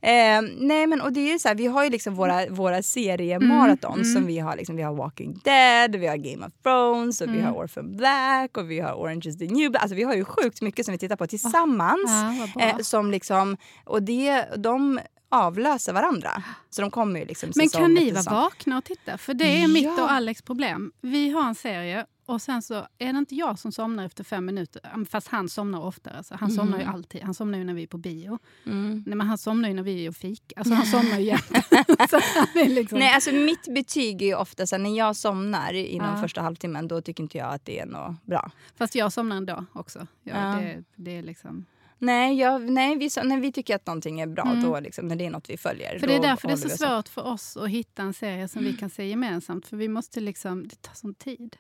[0.08, 3.94] Eh, nej men och det är så här, vi har ju liksom våra, våra seriemaraton
[3.94, 4.56] Mm, som vi har.
[4.56, 7.44] Liksom, vi har Walking Dead, vi har Game of Thrones, och vi Mm.
[7.44, 9.82] har Orphan Black och vi har Orange is the new Black.
[9.82, 12.04] Alltså vi har ju sjukt mycket som vi tittar på tillsammans.
[12.10, 12.62] Ja, vad bra.
[12.62, 16.30] eh, som liksom, och det, de avlöser varandra.
[16.70, 19.18] Så de kommer ju liksom Men kan ni vara vakna och titta?
[19.18, 20.02] För det är mitt Ja.
[20.04, 20.92] och Alex problem.
[21.00, 24.46] Vi har en serie och sen så är det inte jag som somnar efter fem
[24.46, 25.04] minuter.
[25.10, 26.14] Fast han somnar oftare.
[26.16, 27.22] Alltså, han somnar ju alltid.
[27.22, 28.38] Han somnar ju när vi är på bio.
[28.66, 29.02] Mm.
[29.06, 30.54] Nej, men han somnar ju när vi är och fika.
[30.56, 31.50] Alltså han somnar ju jämt.
[32.10, 32.20] så
[32.54, 32.98] liksom...
[32.98, 36.20] Nej, alltså mitt betyg är ju ofta så när jag somnar inom Ja.
[36.22, 38.50] första halvtimmen då tycker inte jag att det är något bra.
[38.76, 40.06] Fast jag somnar ändå också.
[40.22, 40.60] Ja, Ja.
[40.60, 41.64] Det, det är liksom...
[41.98, 44.62] Nej, jag, nej vi, så- när vi tycker att någonting är bra, Mm.
[44.62, 45.98] då liksom, när det är något vi följer.
[45.98, 48.64] För det är därför det är så svårt för oss att hitta en serie som
[48.64, 49.66] vi kan se gemensamt.
[49.66, 50.68] För vi måste liksom...
[50.68, 51.56] Det tar sån tid.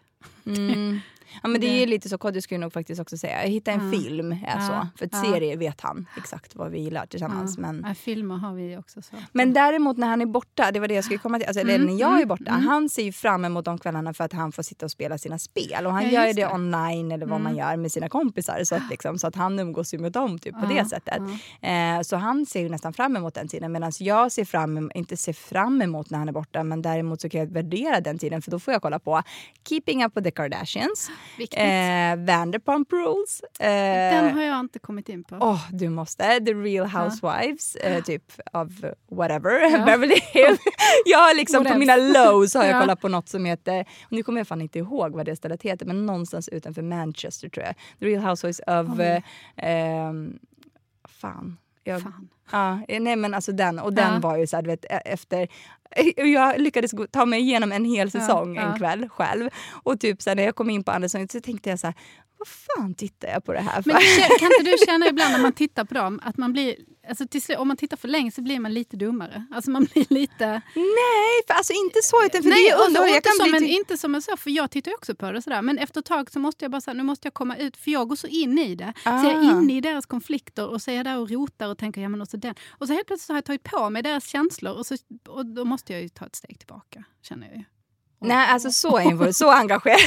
[0.46, 1.02] Mm.
[1.42, 3.42] Ja, men det är lite så, Kodjo skulle nog faktiskt också säga.
[3.42, 3.98] Jag hittar en Ja.
[3.98, 4.60] film, är Ja.
[4.60, 4.98] så.
[4.98, 5.22] För ett Ja.
[5.22, 7.54] serie vet han exakt vad vi gillar tillsammans.
[7.58, 7.72] Ja.
[7.72, 10.94] Men, filmer har vi också svårt men däremot när han är borta, det var det
[10.94, 11.46] jag skulle komma till.
[11.46, 12.66] Alltså, eller Mm, när jag är mm, borta, mm.
[12.66, 15.38] han ser ju fram emot de kvällarna för att han får sitta och spela sina
[15.38, 15.86] spel.
[15.86, 16.46] Och han Ja, gör det, det.
[16.52, 17.58] online eller vad man Mm.
[17.70, 18.64] gör med sina kompisar.
[18.64, 21.22] Så att, liksom, så att han umgås ju med dem typ, på Ja, det sättet.
[21.60, 21.68] ja.
[21.68, 25.16] Eh, så han ser ju nästan fram emot den tiden medan jag ser fram, inte
[25.16, 28.42] ser fram emot när han är borta men däremot så kan jag värdera den tiden
[28.42, 29.22] för då får jag kolla på
[29.68, 31.58] Keeping Up with the Kardashians, Viktigt.
[31.58, 33.40] eh, Vanderpump Rules.
[33.60, 33.66] Eh,
[34.16, 35.36] Den har jag inte kommit in på.
[35.40, 36.40] Åh, du måste.
[36.40, 38.72] The Real Housewives, eh, typ av
[39.10, 39.84] whatever, Ja.
[39.86, 40.58] Beverly Hills.
[41.04, 42.80] jag har liksom på mina lows har jag Ja.
[42.80, 45.86] kollat på något som heter, nu kommer jag fan inte ihåg vad det stället heter,
[45.86, 47.74] men någonstans utanför Manchester tror jag.
[48.00, 49.04] The Real Housewives of, Oj.
[49.04, 49.22] eh,
[49.56, 50.38] ehm,
[51.08, 51.56] fan.
[51.84, 52.28] Jag, Fan.
[52.52, 53.78] Ja, nej men alltså den.
[53.78, 54.18] Och den Ja.
[54.20, 55.48] var ju så här, du vet, e- efter...
[56.16, 59.50] Jag lyckades ta mig igenom en hel säsong Ja, en kväll själv.
[59.82, 61.86] Och typ så här, när jag kom in på andra säsongen så tänkte jag så
[61.86, 61.94] här,
[62.38, 63.90] vad fan tittar jag på det här för?
[63.92, 66.74] Men kan inte du känna ibland när man tittar på dem att man blir,
[67.08, 69.46] alltså till om man tittar för länge så blir man lite dummare?
[69.54, 70.46] Alltså man blir lite...
[70.74, 72.16] Nej, för alltså inte så.
[72.26, 73.14] Utan för det Nej, är underhållning.
[73.14, 75.42] Jag inte, som en, inte som en så, för jag tittar ju också på det
[75.42, 75.62] sådär.
[75.62, 77.90] Men efter ett tag så måste jag bara säga, nu måste jag komma ut, för
[77.90, 78.92] jag går så in i det.
[79.02, 79.42] Så jag är Ah.
[79.60, 82.20] inne i deras konflikter och så är jag där och rotar och tänker, ja men
[82.20, 82.54] och den.
[82.70, 84.96] Och så helt plötsligt så har jag tagit på mig deras känslor och, så,
[85.28, 87.64] och då måste jag ju ta ett steg tillbaka, känner jag ju.
[88.20, 89.98] Nej, alltså så involverad, så engagerad.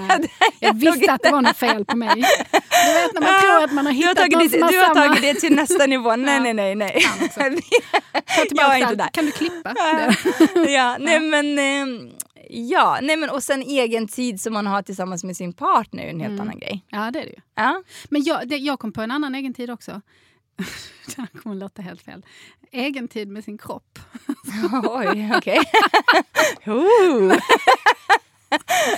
[0.08, 0.30] Nej.
[0.60, 2.08] Jag visste att det var något fel på mig.
[2.14, 4.94] Du vet när man tror att man har Du har hittat tagit, det, du har
[4.94, 4.94] samma...
[5.06, 6.16] tagit det till nästa nivå.
[6.16, 6.52] Nej, Ja.
[6.52, 6.74] nej, nej.
[6.74, 7.02] nej.
[8.50, 9.08] Jag är inte där.
[9.08, 10.70] Kan du klippa det?
[10.70, 11.58] ja, nej men...
[11.58, 12.10] ehm,
[12.50, 16.10] Ja, nej men och sen egen tid som man har tillsammans med sin partner är
[16.10, 16.40] en helt Mm.
[16.40, 16.84] annan grej.
[16.88, 17.40] Ja, det är det ju.
[17.54, 17.82] Ja.
[18.10, 20.00] Men jag, det, jag kom på en annan egen tid också.
[21.06, 22.24] det här kommer låta helt fel.
[22.72, 23.98] Egen tid med sin kropp.
[24.84, 25.60] Oj, okej.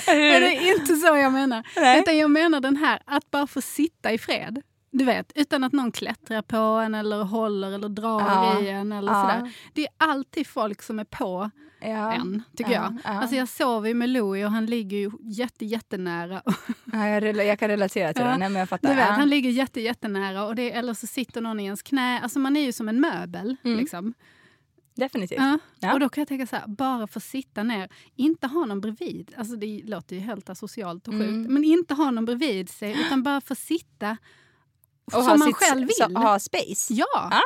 [0.06, 1.66] Det är inte så jag menar.
[1.76, 2.00] Nej.
[2.00, 4.62] Utan jag menar den här, att bara få sitta i fred.
[4.92, 8.60] Du vet, utan att någon klättrar på en eller håller eller drar Ja.
[8.60, 8.92] i en.
[8.92, 9.22] Eller Ja.
[9.22, 9.52] sådär.
[9.72, 11.50] Det är alltid folk som är på
[11.80, 12.12] Ja.
[12.12, 12.96] en, tycker Ja, jag.
[13.14, 13.20] ja.
[13.20, 16.42] Alltså jag sover ju med Louie och han ligger ju jätte, jättenära.
[16.92, 18.28] Ja, jag, jag kan relatera till det.
[18.36, 18.88] Nej, men jag Du fattar.
[18.88, 19.12] vet, ja.
[19.12, 22.20] han ligger jätte, jättenära och det, eller så sitter någon i ens knä.
[22.20, 23.56] Alltså man är ju som en möbel.
[23.64, 23.78] Mm.
[23.78, 24.14] Liksom.
[24.96, 25.40] Definitivt.
[25.80, 25.92] Ja.
[25.92, 29.34] Och då kan jag tänka så här, bara få sitta ner, inte ha någon bredvid.
[29.36, 31.28] Alltså det låter ju helt asocialt och sjukt.
[31.28, 31.54] Mm.
[31.54, 34.16] Men inte ha någon bredvid sig, utan bara få sitta
[35.18, 36.16] Och som man sitt- själv så- vill.
[36.16, 36.94] ha space.
[36.94, 37.06] Ja.
[37.30, 37.42] Ja,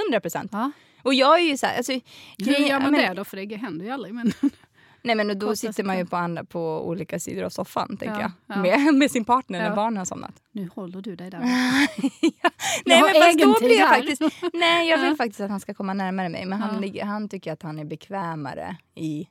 [0.00, 0.50] 100 procent.
[0.52, 0.70] ja.
[1.02, 1.92] Och jag är ju så här, alltså,
[2.38, 3.24] Hur gör man men- det då?
[3.24, 4.14] För det händer ju aldrig.
[4.14, 4.32] Men,
[5.02, 8.30] Nej men då sitter man ju på, andra, på olika sidor av soffan tänker Ja,
[8.46, 8.56] jag.
[8.56, 8.62] ja.
[8.62, 10.32] Med, med sin partner när barnen har somnat.
[10.52, 11.38] nu håller du dig där.
[12.98, 15.94] har men fast då blir jag faktiskt, Nej jag vill faktiskt att han ska komma
[15.94, 19.28] närmare mig men han, han tycker att han är bekvämare i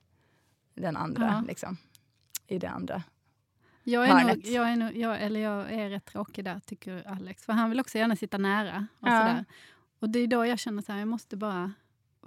[0.76, 1.44] den andra.
[1.48, 1.78] Liksom.
[2.48, 3.04] I det andra.
[3.92, 4.36] Jag är, Hörnet.
[4.36, 7.46] nog, jag, är nog, jag, eller jag är rätt tråkig där, tycker Alex.
[7.46, 8.88] För han vill också gärna sitta nära.
[9.00, 9.22] Och, Ja.
[9.28, 9.46] sådär.
[10.00, 11.72] och det är då jag känner att jag måste bara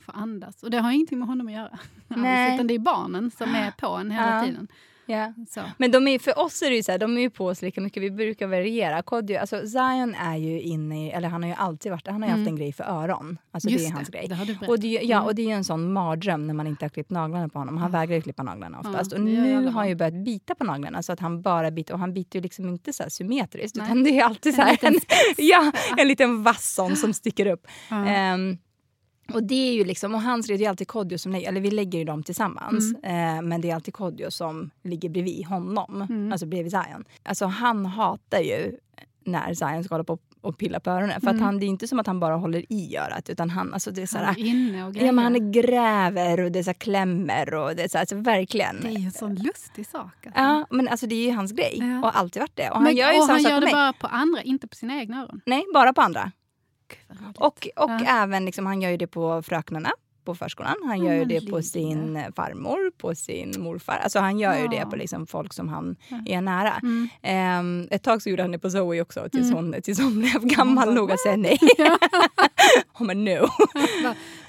[0.01, 0.63] få andas.
[0.63, 1.79] Och det har ingenting med honom att göra.
[2.09, 2.45] Nej.
[2.47, 4.45] Alls, utan det är barnen som är på en hela Ja.
[4.45, 4.69] tiden.
[5.11, 5.33] Ja.
[5.51, 5.61] Så.
[5.79, 7.63] Men de är, för oss är det ju så här, de är ju på oss
[7.63, 8.03] lika mycket.
[8.03, 9.03] Vi brukar variera.
[9.03, 12.29] Kodjo, alltså Zion är ju inne i, eller han har ju alltid varit, han har
[12.29, 12.41] ju Mm.
[12.41, 13.39] haft en grej för öron.
[13.51, 14.27] Alltså Just det är hans grej.
[14.29, 14.69] det har du berättat.
[14.69, 15.27] Och det, ja, Mm.
[15.27, 17.77] och det är ju en sån mardröm när man inte har klippt naglarna på honom.
[17.77, 17.99] Han Ja.
[17.99, 19.13] vägrar ju klippa naglarna oftast.
[19.13, 21.71] Ja, och det nu har han ju börjat bita på naglarna så att han bara
[21.71, 21.95] biter.
[21.95, 23.87] Och han biter ju liksom inte så här symmetriskt Nej.
[23.87, 25.01] utan det är alltid så En här liten en,
[25.37, 27.67] ja, en liten vass som sticker upp.
[27.91, 28.07] Ja.
[28.07, 28.59] Ehm,
[29.35, 31.71] och det är ju liksom, och hans det är alltid Kodjo som lägger, eller vi
[31.71, 32.95] lägger ju dem tillsammans.
[33.03, 36.33] Eh, men det är alltid Kodjo som ligger bredvid honom, Mm.
[36.33, 37.05] alltså bredvid Zion.
[37.23, 38.77] Alltså han hatar ju
[39.25, 41.21] när Zion ska hålla på och pilla på öronen.
[41.21, 41.45] För att Mm.
[41.45, 44.03] han, det är inte som att han bara håller i örat utan han, alltså det
[44.03, 44.97] är så Han är inne och.
[44.97, 48.81] Ja men han gräver och det är så klämmer och det är så alltså verkligen.
[48.83, 50.27] Det är en sån lustig sak.
[50.27, 50.41] Alltså.
[50.41, 51.99] Ja men alltså det är ju hans grej Ja.
[52.09, 52.69] och alltid varit det.
[52.71, 54.69] Och han Men- gör ju och samma han sak gör det bara på andra, inte
[54.69, 55.41] på sina egna öron.
[55.47, 56.33] Nej, bara på andra.
[57.37, 58.01] Och, och Ja.
[58.07, 59.91] även liksom, han gör ju det på fröknarna
[60.25, 60.75] på förskolan.
[60.87, 63.99] Han gör ju det på sin eh, farmor, på sin morfar.
[64.03, 64.71] Alltså han gör ju Ja.
[64.71, 66.19] det på liksom folk som han Ja.
[66.27, 66.73] är nära.
[66.83, 67.09] Mm.
[67.23, 69.57] Ehm, ett tag så gjorde han det på Zoe också tills, Mm.
[69.73, 71.59] hon, tills hon blev gammal nog att säga nej.
[72.93, 73.49] Hon bara no.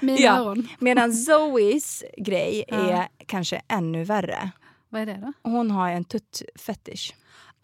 [0.00, 0.38] Mina Ja.
[0.38, 0.68] öron.
[0.78, 4.50] Medan Zoes grej är kanske ännu värre.
[4.88, 5.50] Vad är det då?
[5.50, 7.14] Hon har en tuttfetisch.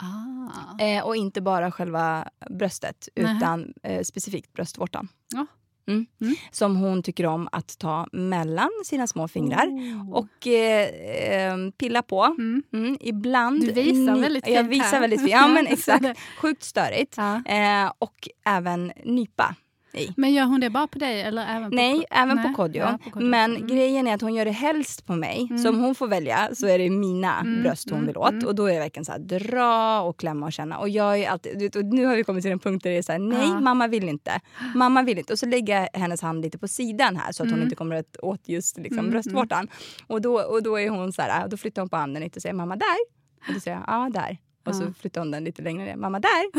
[0.03, 0.83] Ah.
[0.83, 3.37] Eh, och inte bara själva bröstet Nähä.
[3.37, 5.07] utan eh, specifikt bröstvårtan.
[5.33, 5.45] Ja.
[5.87, 6.05] Mm.
[6.21, 6.35] Mm.
[6.51, 10.11] Som hon tycker om att ta mellan sina små fingrar Oh.
[10.13, 10.87] och eh,
[11.51, 12.23] eh, pilla på.
[12.23, 12.63] Mm.
[12.73, 13.61] Mm, ibland...
[13.61, 14.99] Du visar väldigt Jag fint visar här.
[15.01, 15.31] väldigt fint.
[15.31, 16.19] Ja, men Jag exakt.
[16.41, 17.17] Sjukt störigt.
[17.17, 17.35] Ja.
[17.45, 19.55] Eh, och även nypa
[19.93, 20.13] i.
[20.17, 22.81] Men gör hon det bara på dig eller även på Nej, även Nej, på Kodjo.
[22.81, 23.55] ja, Men.
[23.55, 23.67] Mm.
[23.67, 25.47] grejen är att hon gör det helst på mig.
[25.49, 25.57] Mm.
[25.57, 28.31] Så om hon får välja så är det mina Mm, bröst hon mm, vill åt.
[28.31, 28.47] mm.
[28.47, 30.77] Och då är det verkligen så här, dra och klämma och känna.
[30.77, 33.01] Och jag är alltid, och nu har vi kommit till en punkt där det är
[33.01, 33.59] så här, nej Ja.
[33.59, 34.39] mamma vill inte.
[34.75, 35.33] Mamma vill inte.
[35.33, 37.63] Och så lägger jag hennes hand lite på sidan här så att hon Mm.
[37.63, 39.67] inte kommer åt- åt just liksom, Mm, bröstvårtan.
[40.07, 42.41] Och, då, och då är hon så här, då flyttar hon på handen lite och
[42.41, 42.97] säger mamma där.
[43.47, 44.37] Och då säger jag, ja där.
[44.69, 44.87] Och så Ja.
[44.99, 45.95] flyttar hon den lite längre ner.
[45.95, 46.49] Mamma där.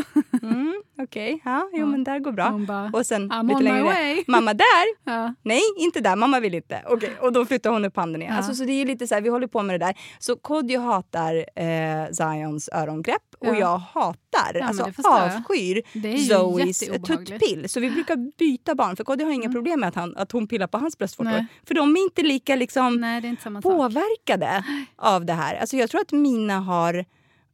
[0.43, 1.85] Mm, Okej, ja, jo Ja.
[1.85, 2.49] men där går bra.
[2.67, 4.23] Bara, Och sen I'm lite längre ner.
[4.27, 4.85] Mamma där.
[5.05, 5.33] Ja.
[5.43, 6.15] Nej, inte där.
[6.15, 6.83] Mamma vill inte.
[6.89, 8.33] Okej, Och då flyttar hon upp handen igen.
[8.33, 8.37] Ja.
[8.37, 9.95] Alltså, så det är lite så här, vi håller på med det där.
[10.19, 13.55] Så Kodjo hatar eh, Zions örongrepp och Ja.
[13.55, 15.81] jag hatar, men alltså avskyr
[16.27, 17.69] Zoes tuttpill.
[17.69, 19.53] Så vi brukar byta barn för Kodjo har inga Mm.
[19.53, 21.45] problem med att, han, att hon pillar på hans bröstvårtor.
[21.67, 23.71] För de är inte lika liksom Nej, är inte samma sak.
[23.71, 24.63] påverkade
[24.95, 25.55] av det här.
[25.55, 27.05] Alltså jag tror att mina har,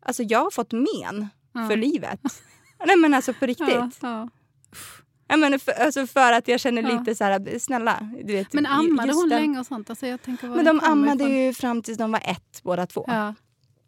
[0.07, 1.67] alltså jag har fått men Ja.
[1.67, 2.19] för livet.
[2.85, 3.67] Nej men alltså på riktigt.
[4.01, 4.29] Ja,
[5.27, 5.37] ja.
[5.37, 8.09] Men för, alltså för att jag känner lite så här, snälla.
[8.23, 9.89] Du vet, men ammade hon den, länge och sånt?
[9.89, 11.37] Alltså jag tänker, men de ammade ifrån?
[11.37, 13.05] ju fram tills de var ett båda två.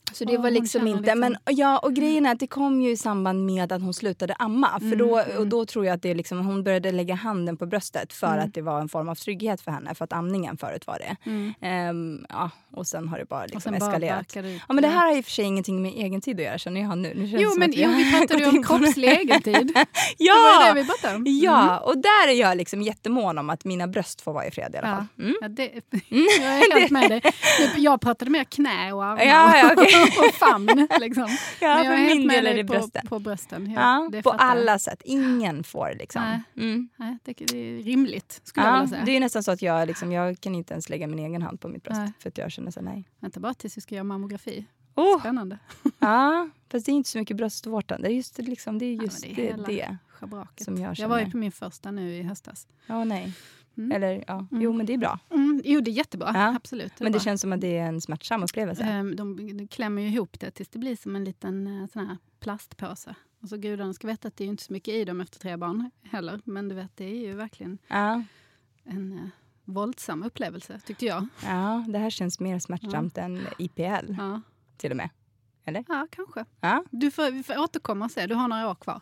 [0.10, 0.16] Ja.
[0.16, 1.02] Så det oh, var liksom inte...
[1.02, 1.20] Liksom.
[1.20, 4.34] Men, ja, och grejen är att det kom ju i samband med att hon slutade
[4.34, 4.80] amma.
[4.80, 5.50] För mm, då, och mm.
[5.50, 8.46] då tror jag att det liksom, hon började lägga handen på bröstet för mm.
[8.46, 9.96] att det var en form av trygghet för henne.
[9.96, 11.30] För att amningen förut var det.
[11.30, 11.54] Mm.
[11.90, 14.34] Um, ja, och sen har det bara liksom eskalerat.
[14.34, 16.82] Bara ja, men det här har och för sig ingenting med egentid att göra känner
[16.82, 17.14] jag nu.
[17.16, 19.72] nu jo, men jo, vi pratade ju om kroppslig egentid.
[20.18, 21.24] ja, det var det vi pratade om.
[21.28, 21.84] Ja, mm.
[21.84, 24.78] och där är jag liksom jättemån om att mina bröst får vara i fred i
[24.78, 25.06] alla fall.
[25.20, 25.36] Mm.
[25.42, 25.64] Ja, det,
[26.10, 27.22] jag är helt med dig.
[27.78, 29.99] Jag pratade mer knä och armar ja, ja, okay.
[30.28, 30.88] och famn.
[31.00, 31.28] Liksom.
[31.62, 33.08] Ja, men jag är helt med dig på brösten.
[33.08, 33.72] På, brösten.
[33.72, 35.02] Ja, på alla sätt.
[35.06, 36.22] Ingen får liksom.
[36.22, 36.90] Nej, mm.
[36.96, 39.06] Nej det, är rimligt skulle jag vilja säga.
[39.06, 41.62] Det är nästan så att jag, liksom, jag kan inte ens lägga min egen hand
[41.62, 42.00] på mitt bröst.
[42.00, 42.14] Nej.
[42.20, 43.04] För att jag känner så nej.
[43.20, 44.66] Vänta bara tills vi ska göra mammografi.
[44.96, 45.20] Oh.
[45.20, 45.60] Spännande.
[46.00, 48.02] Ja, fast det är inte så mycket bröstvårtan.
[48.02, 49.98] Det är just, liksom, det, är just ja, det, är det,
[50.56, 51.02] det som jag känner.
[51.02, 52.68] Jag var ju på min första nu i höstas.
[52.86, 53.34] Ja, nej.
[53.78, 53.92] Mm.
[53.92, 54.62] Eller ja, mm.
[54.64, 55.20] jo men det är bra.
[55.30, 55.62] Mm.
[55.66, 56.56] Jo det är jättebra, ja.
[56.56, 56.94] absolut.
[56.98, 57.24] Det men det bra.
[57.24, 59.00] känns som att det är en smärtsam upplevelse.
[59.00, 62.08] Um, de, de klämmer ju ihop det tills det blir som en liten uh, sån
[62.08, 63.16] här plastpåse.
[63.42, 65.58] Och så gudarna ska veta att det är inte så mycket i dem efter tre
[65.58, 66.42] barn heller.
[66.44, 68.24] Men du vet, det är ju verkligen ja.
[68.84, 69.30] en uh,
[69.66, 71.28] våldsam upplevelse, tyckte jag.
[71.44, 73.24] Ja, det här känns mer smärtsamt ja.
[73.24, 74.14] än IPL.
[74.18, 74.42] Ja.
[74.78, 75.10] Till och med.
[75.66, 75.86] Eller?
[75.88, 76.46] Ja, kanske.
[76.62, 76.84] Ja.
[76.92, 78.28] Du får, vi får återkomma och se.
[78.28, 79.02] Du har några år kvar.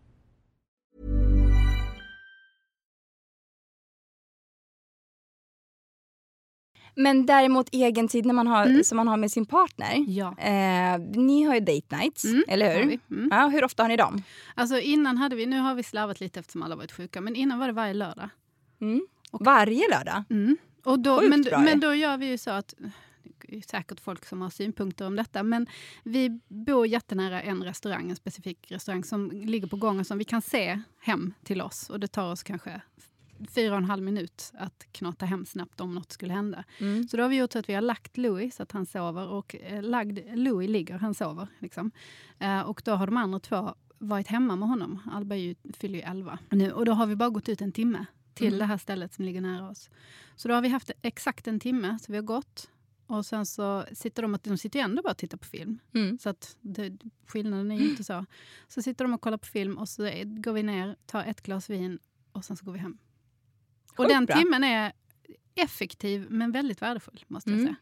[7.01, 8.83] Men däremot egen tid när man har, mm.
[8.83, 10.05] som man har med sin partner.
[10.07, 10.37] Ja.
[10.37, 12.99] Eh, ni har ju date nights, mm, eller hur?
[13.11, 13.29] Mm.
[13.31, 14.23] Ja, hur ofta har ni dem?
[14.55, 17.59] Alltså innan hade vi, nu har vi slarvat lite eftersom alla varit sjuka, men innan
[17.59, 18.29] var det varje lördag.
[18.81, 19.07] Mm.
[19.31, 20.23] Och, varje lördag?
[20.29, 20.57] Mm.
[20.83, 22.73] Och då, men, men då gör vi ju så att
[23.47, 25.67] det är säkert folk som har synpunkter om detta, men
[26.03, 30.41] vi bor jättenära en restaurang, en specifik restaurang som ligger på gången som vi kan
[30.41, 31.89] se hem till oss.
[31.89, 32.81] Och det tar oss kanske
[33.49, 36.63] fyra och en halv minut att knata hem snabbt om något skulle hända.
[36.79, 37.07] Mm.
[37.07, 39.27] Så då har vi gjort så att vi har lagt Louis så att han sover
[39.27, 41.47] och eh, lagd, Louis ligger, han sover.
[41.59, 41.91] Liksom.
[42.39, 44.99] Eh, och då har de andra två varit hemma med honom.
[45.11, 48.05] Alba ju, fyller ju elva nu och då har vi bara gått ut en timme
[48.33, 48.59] till mm.
[48.59, 49.89] det här stället som ligger nära oss.
[50.35, 52.69] Så då har vi haft exakt en timme, så vi har gått.
[53.07, 55.79] Och sen så sitter de, de sitter ändå bara och tittar på film.
[55.93, 56.17] Mm.
[56.19, 58.25] Så att det, skillnaden är ju inte så.
[58.67, 61.69] Så sitter de och kollar på film och så går vi ner, tar ett glas
[61.69, 61.99] vin
[62.31, 62.97] och sen så går vi hem.
[63.95, 64.35] Och den bra.
[64.35, 64.91] timmen är
[65.55, 67.65] effektiv men väldigt värdefull måste jag mm.
[67.65, 67.75] säga.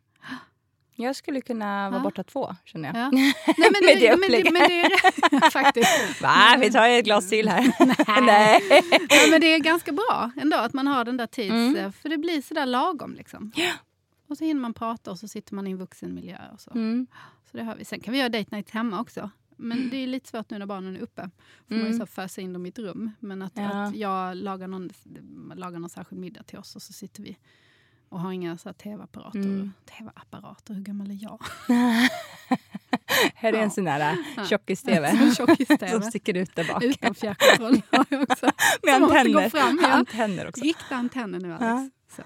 [1.01, 2.03] Jag skulle kunna vara ja.
[2.03, 2.97] borta två, känner jag.
[2.97, 3.09] Ja.
[3.11, 4.53] Nej, men Med det, upplägget.
[4.53, 4.89] Men det,
[5.31, 6.21] men det faktiskt.
[6.21, 6.57] Va?
[6.59, 7.61] Vi tar ett glas till här.
[8.21, 8.61] Nej.
[9.09, 11.51] Ja, men det är ganska bra ändå att man har den där tids...
[11.51, 11.91] Mm.
[11.91, 13.13] För det blir sådär lagom.
[13.13, 13.51] Liksom.
[13.55, 13.71] Ja.
[14.27, 16.37] Och så hinner man prata och så sitter man i en vuxenmiljö.
[16.53, 16.71] Och så.
[16.71, 17.07] Mm.
[17.51, 17.85] så det har vi.
[17.85, 19.29] Sen kan vi göra date night hemma också.
[19.59, 21.29] Men det är lite svårt nu när barnen är uppe.
[21.67, 21.83] får mm.
[21.83, 23.11] man ju så fösa in dem i ett rum.
[23.19, 23.69] Men att, ja.
[23.69, 24.89] att jag lagar någon,
[25.55, 27.37] lagar någon särskild middag till oss och så sitter vi
[28.09, 29.39] och har inga tv-apparater.
[29.39, 29.71] Mm.
[29.85, 31.41] Tv-apparater, hur gammal är jag?
[33.35, 33.59] Här är ja.
[33.63, 35.31] en sån där äh, tjockis-tv
[35.89, 36.83] som sticker ut där bak.
[36.83, 38.51] Utan fjärrkontroll har jag också.
[38.83, 39.49] Med antenner.
[39.49, 39.87] Fram, ja.
[39.87, 40.63] antenner också.
[40.63, 41.61] Rikta antenner nu Alex.
[41.61, 41.89] Ja.
[42.15, 42.21] Så.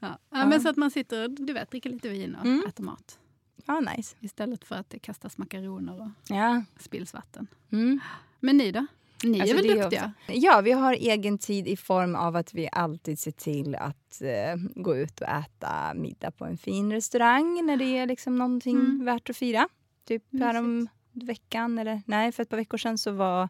[0.00, 0.18] Ja.
[0.30, 0.46] ja.
[0.46, 2.64] Men så att man sitter och du vet, dricker lite vin och mm.
[2.68, 3.18] äter mat.
[3.66, 4.16] Ja, nice.
[4.20, 6.62] Istället för att det kastas makaroner och ja.
[6.78, 7.46] spills vatten.
[7.72, 8.00] Mm.
[8.40, 8.86] Men ni då?
[9.24, 10.12] Ni alltså är väl duktiga?
[10.26, 14.22] Också, ja, vi har egen tid i form av att vi alltid ser till att
[14.22, 18.76] uh, gå ut och äta middag på en fin restaurang när det är liksom någonting
[18.76, 19.04] mm.
[19.04, 19.68] värt att fira.
[20.04, 23.48] Typ härom veckan, eller nej, för ett par veckor sedan så var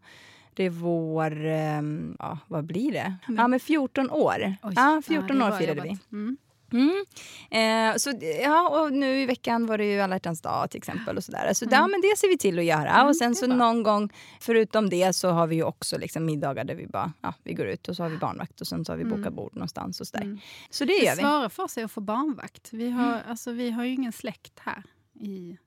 [0.54, 3.14] det vår, um, ja vad blir det?
[3.28, 3.38] Mm.
[3.38, 4.56] Ja men 14 år.
[4.62, 5.98] Oj, ja, 14 ja, år firade vi.
[6.12, 6.36] Mm.
[6.72, 7.04] Mm.
[7.50, 11.16] Eh, så, ja, och nu i veckan var det ju alla hjärtans dag till exempel.
[11.16, 11.54] och sådär.
[11.54, 11.74] Så mm.
[11.74, 12.90] ja, men Det ser vi till att göra.
[12.90, 16.64] Mm, och sen så någon gång, förutom det, så har vi ju också liksom middagar
[16.64, 18.92] där vi bara ja, vi går ut och så har vi barnvakt och sen så
[18.92, 19.34] har vi bokat mm.
[19.34, 20.00] bord någonstans.
[20.00, 20.24] Och sådär.
[20.24, 20.38] Mm.
[20.70, 21.22] Så det, det gör vi.
[21.22, 22.72] Det svåra för oss är att få barnvakt.
[22.72, 23.20] Vi har, mm.
[23.28, 24.82] alltså, vi har ju ingen släkt här
[25.20, 25.58] i,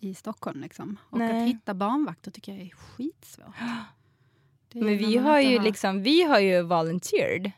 [0.00, 0.60] i Stockholm.
[0.60, 0.96] Liksom.
[1.10, 1.42] Och Nej.
[1.42, 3.54] att hitta barnvakter tycker jag är skitsvårt.
[4.72, 5.64] Men vi har, ju har...
[5.64, 7.50] Liksom, vi har ju volunteered,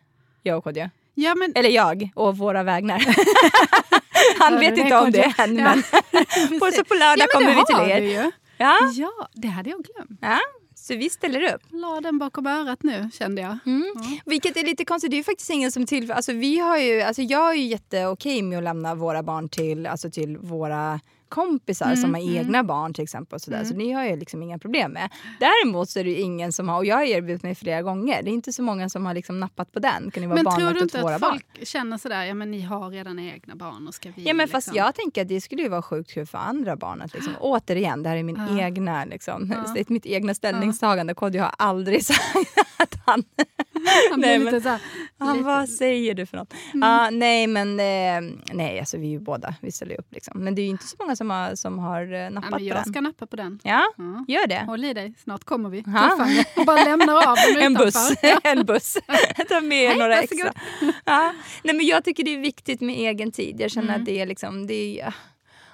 [0.43, 0.91] jag och Kodja.
[1.21, 1.53] Ja, men...
[1.55, 3.05] Eller jag, och våra vägnar.
[4.39, 5.83] Han vet inte om det än, men
[6.61, 8.33] på, så på lördag ja, kommer vi till er.
[8.57, 8.79] Ja.
[8.95, 10.19] ja, det hade jag glömt.
[10.21, 10.39] Ja.
[10.75, 11.63] Så vi ställer upp.
[11.71, 13.59] La den bakom örat nu kände jag.
[13.67, 13.93] Mm.
[13.95, 14.03] Ja.
[14.25, 16.15] Vilket är lite konstigt, det är faktiskt ingen som tillför...
[16.15, 19.87] Alltså, vi har ju, alltså, jag är ju jätteokej med att lämna våra barn till,
[19.87, 21.01] alltså, till våra
[21.31, 22.37] kompisar mm, som har mm.
[22.37, 23.35] egna barn till exempel.
[23.35, 23.59] Och sådär.
[23.59, 23.69] Mm.
[23.69, 25.11] Så ni har jag liksom inga problem med.
[25.41, 28.31] Däremot så är det ingen som har, och jag har erbjudit mig flera gånger, det
[28.31, 30.11] är inte så många som har liksom nappat på den.
[30.11, 31.41] Kan ni vara men tror du inte att folk barn?
[31.63, 34.23] känner sådär, ja men ni har redan egna barn och ska vi...
[34.23, 34.61] Ja men liksom...
[34.61, 37.33] fast jag tänker att det skulle ju vara sjukt kul för andra barn att liksom,
[37.41, 38.61] återigen, det här är min ja.
[38.61, 39.85] egna, liksom, ja.
[39.89, 41.11] mitt egna ställningstagande.
[41.11, 41.15] Ja.
[41.15, 42.21] Kodjo har aldrig sagt
[42.77, 43.25] att han...
[44.11, 44.79] han nej, men, så
[45.19, 45.47] han, lite...
[45.47, 46.55] vad säger du för något?
[46.75, 47.15] Mm.
[47.15, 50.41] Uh, nej men eh, nej, alltså vi är ju båda, vi ställer upp liksom.
[50.45, 52.67] Men det är ju inte så många som har, som har eh, nappat ja, men
[52.67, 52.93] jag på den.
[52.93, 53.61] ska nappa på den.
[53.63, 54.65] Ja, ja, gör det.
[54.67, 55.81] Håll i dig, snart kommer vi.
[56.57, 58.13] Och bara lämnar av den En buss.
[58.43, 58.99] en buss.
[59.49, 60.53] Ta med Hej, några extra.
[61.05, 61.35] Ja.
[61.63, 63.61] Nej, men jag tycker det är viktigt med egen tid.
[63.61, 64.01] Jag känner mm.
[64.01, 65.15] att det är liksom, det är,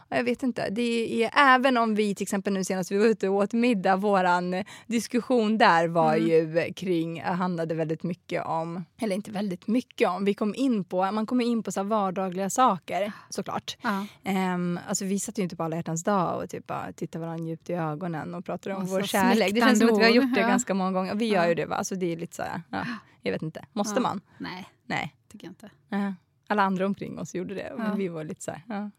[0.09, 0.71] jag vet inte.
[0.71, 3.97] Det är, även om vi till exempel nu senast vi var ute och åt middag,
[3.97, 6.29] våran diskussion där var mm.
[6.29, 11.13] ju kring, handlade väldigt mycket om, eller inte väldigt mycket om, vi kom in på,
[11.13, 13.77] man kommer in på så vardagliga saker såklart.
[13.83, 14.07] Ja.
[14.55, 17.45] Um, alltså vi satt ju inte på alla hjärtans dag och typ bara tittade varandra
[17.45, 19.55] djupt i ögonen och pratade om och vår kärlek.
[19.55, 20.49] Det känns som att vi har gjort det ja.
[20.49, 21.15] ganska många gånger.
[21.15, 21.77] Vi gör ju det va?
[21.77, 22.87] Alltså det är lite så här, ja,
[23.23, 23.65] jag vet inte.
[23.73, 24.21] Måste man?
[24.39, 25.17] Nej, Nej.
[25.33, 25.71] tycker jag inte.
[25.97, 26.13] Uh
[26.49, 27.73] Alla andra omkring oss gjorde det.
[27.79, 28.91] Men vi var lite så här,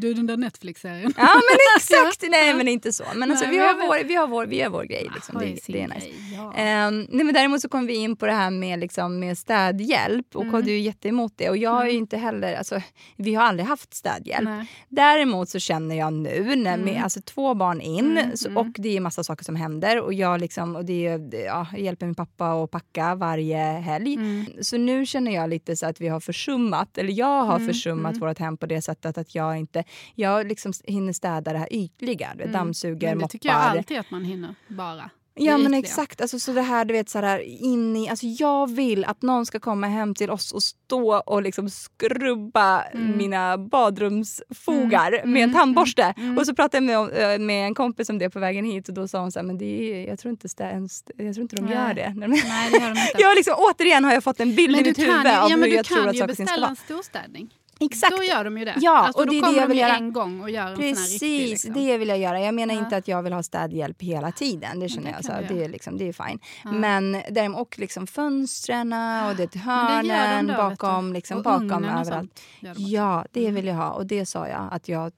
[0.00, 1.14] du, den där Netflix-serien.
[1.16, 2.30] Ja, men exakt!
[2.30, 3.04] Nej, men inte så.
[3.14, 5.10] Men alltså, vi, har vår, vi, har vår, vi har vår grej.
[5.14, 5.38] Liksom.
[5.38, 6.06] Det, det, är nice.
[6.34, 6.88] Ja.
[6.88, 10.36] Um, nej, men däremot så kom vi in på det här med, liksom, med städhjälp
[10.36, 10.64] och mm.
[10.64, 11.50] du är jätteemot det.
[11.50, 12.02] Och jag har ju mm.
[12.02, 12.80] inte heller, alltså,
[13.16, 14.44] vi har aldrig haft städhjälp.
[14.44, 14.66] Nej.
[14.88, 16.80] Däremot så känner jag nu, när mm.
[16.80, 18.36] med, alltså, två barn in mm.
[18.36, 18.56] så, mm.
[18.56, 21.80] och det är massa saker som händer och jag, liksom, och det är, ja, jag
[21.80, 24.14] hjälper min pappa att packa varje helg.
[24.14, 24.46] Mm.
[24.60, 28.38] Så nu känner jag lite så att vi har försummat, eller jag har försummat vårt
[28.38, 32.30] hem på det sättet att jag inte jag liksom hinner städa det här ytliga.
[32.30, 32.52] Mm.
[32.52, 33.26] Dammsuger, moppar.
[33.26, 35.10] Det tycker jag alltid att man hinner bara.
[35.38, 38.70] Ja men exakt, alltså, så det här du vet så här, in i, alltså, jag
[38.70, 43.16] vill att någon ska komma hem till oss och stå och liksom skrubba mm.
[43.16, 45.32] mina badrumsfogar mm.
[45.32, 45.60] med en mm.
[45.60, 46.02] tandborste.
[46.02, 46.26] Mm.
[46.26, 46.38] mm.
[46.38, 48.94] Och så pratade jag med, eh, med en kompis om det på vägen hit och
[48.94, 51.56] då sa hon så här, men det är, jag tror inte, ens, jag tror inte
[51.56, 52.12] de gör det.
[52.16, 52.28] Nej,
[52.72, 53.12] det gör de inte.
[53.18, 55.84] jag liksom, återigen har jag fått en bild men i mitt huvud av hur jag
[55.84, 56.16] tror att saker ska vara.
[56.16, 57.54] Du kan ju beställa en storstädning.
[57.80, 58.16] Exakt.
[58.16, 58.74] Då gör de ju det.
[58.80, 59.96] Ja, alltså, och det är det jag vill göra.
[59.96, 61.72] en gång och gör Precis, en sån här riktig, liksom.
[61.72, 62.40] det vill jag göra.
[62.40, 62.80] Jag menar ja.
[62.80, 64.80] inte att jag vill ha städhjälp hela tiden.
[64.80, 65.24] Det känner det jag.
[65.24, 66.38] Så, det, är liksom, det är fine.
[66.64, 66.72] Ja.
[66.72, 72.40] Men däremot och liksom fönstren och det hörnen de då, bakom, liksom, bakom överallt.
[72.76, 73.54] Ja, det mm.
[73.54, 73.90] vill jag ha.
[73.90, 75.12] Och det sa jag att jag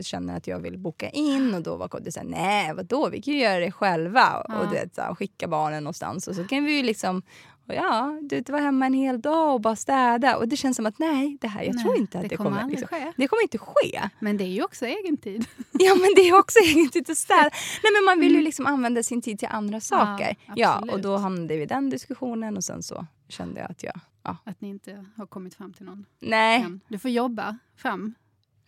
[0.00, 1.54] känner att jag vill boka in.
[1.54, 4.44] Och då var Kodde såhär, nej vadå, vi kan ju göra det själva.
[4.48, 4.58] Ja.
[4.58, 6.28] Och det, så, skicka barnen någonstans.
[6.28, 7.22] Och så kan vi ju liksom
[7.68, 10.36] och ja, du var hemma en hel dag och bara städa.
[10.36, 12.36] Och det känns som att nej, det här, jag nej, tror inte att det, det
[12.36, 13.12] kommer, kommer liksom, ske.
[13.16, 14.10] Det kommer inte ske.
[14.18, 15.46] Men det är ju också egen tid.
[15.72, 17.42] Ja, men det är också egen tid att städa.
[17.82, 18.44] Nej, men man vill ju mm.
[18.44, 20.36] liksom använda sin tid till andra saker.
[20.46, 23.82] Ja, ja och då hamnade vi i den diskussionen och sen så kände jag att
[23.82, 24.00] jag...
[24.22, 24.36] Ja.
[24.44, 26.06] Att ni inte har kommit fram till någon?
[26.20, 26.60] Nej.
[26.60, 26.80] Än.
[26.88, 28.14] Du får jobba fram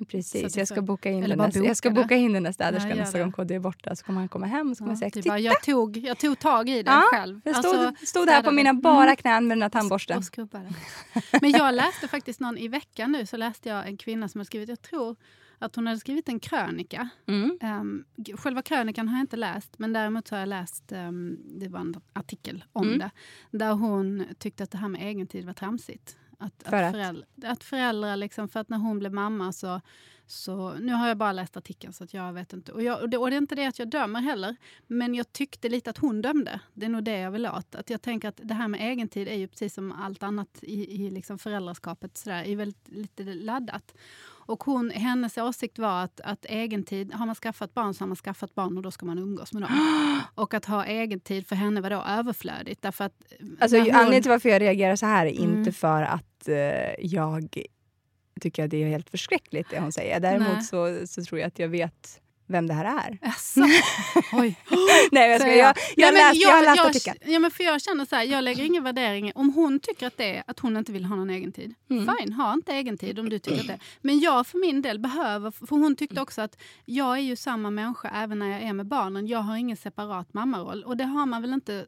[0.04, 3.18] Precis, jag ska boka in, den, boka jag ska boka in den där städerskan nästa
[3.18, 3.96] gång KD är borta.
[3.96, 6.38] Så kommer han komma hem och så kommer ja, säga, bara, jag, tog, jag tog
[6.38, 7.40] tag i det ja, själv.
[7.44, 9.16] Jag stod, alltså, stod här på mina bara mm.
[9.16, 10.22] knän med den här tandborsten.
[11.40, 14.44] Men jag läste faktiskt någon i veckan nu så läste jag en kvinna som har
[14.44, 15.16] skrivit, jag tror
[15.58, 17.08] att hon hade skrivit en krönika.
[17.26, 17.58] Mm.
[17.62, 18.04] Um,
[18.37, 21.94] själva krönikan har jag inte läst, men däremot har jag läst, um, det var en
[22.12, 22.98] artikel om mm.
[22.98, 23.11] det,
[23.58, 26.16] där hon tyckte att det här med egentid var tramsigt.
[26.40, 29.81] Att, för att, föräldrar, att föräldrar, liksom, för att när hon blev mamma så,
[30.27, 30.72] så...
[30.72, 32.72] Nu har jag bara läst artikeln så att jag vet inte.
[32.72, 34.57] Och, jag, och, det, och det är inte det att jag dömer heller.
[34.87, 36.61] Men jag tyckte lite att hon dömde.
[36.74, 37.74] Det är nog det jag vill åt.
[37.74, 41.05] Att jag tänker att det här med egentid är ju precis som allt annat i,
[41.05, 42.16] i liksom föräldraskapet.
[42.16, 43.94] Sådär, är väldigt lite laddat.
[44.48, 48.16] Och hon, hennes åsikt var att, att egentid, har man skaffat barn så har man
[48.16, 49.70] skaffat barn och då ska man umgås med dem.
[50.34, 52.82] och att ha egentid för henne var då överflödigt.
[52.82, 53.22] Därför att
[53.61, 53.90] alltså, hon...
[53.90, 55.58] Anledningen till varför jag reagerar så här är mm.
[55.58, 56.54] inte för att uh,
[56.98, 57.58] jag
[58.40, 60.20] tycker att det är helt förskräckligt det hon säger.
[60.20, 63.18] Däremot så, så tror jag att jag vet vem det här är.
[63.22, 63.61] Asså.
[64.32, 64.57] Oj.
[65.12, 67.16] Nej, jag, ska, Säger jag, jag, Nej, läst, jag har läst jag, artikeln.
[67.24, 69.32] Ja, men för jag känner så här, jag lägger ingen värdering.
[69.34, 72.16] Om hon tycker att det är att hon inte vill ha någon egen tid, Mm.
[72.18, 73.78] fine, ha inte egen tid om du tycker det.
[74.01, 77.70] Men jag för min del behöver, för hon tyckte också att jag är ju samma
[77.70, 79.26] människa även när jag är med barnen.
[79.26, 81.86] Jag har ingen separat mammaroll och det har man väl inte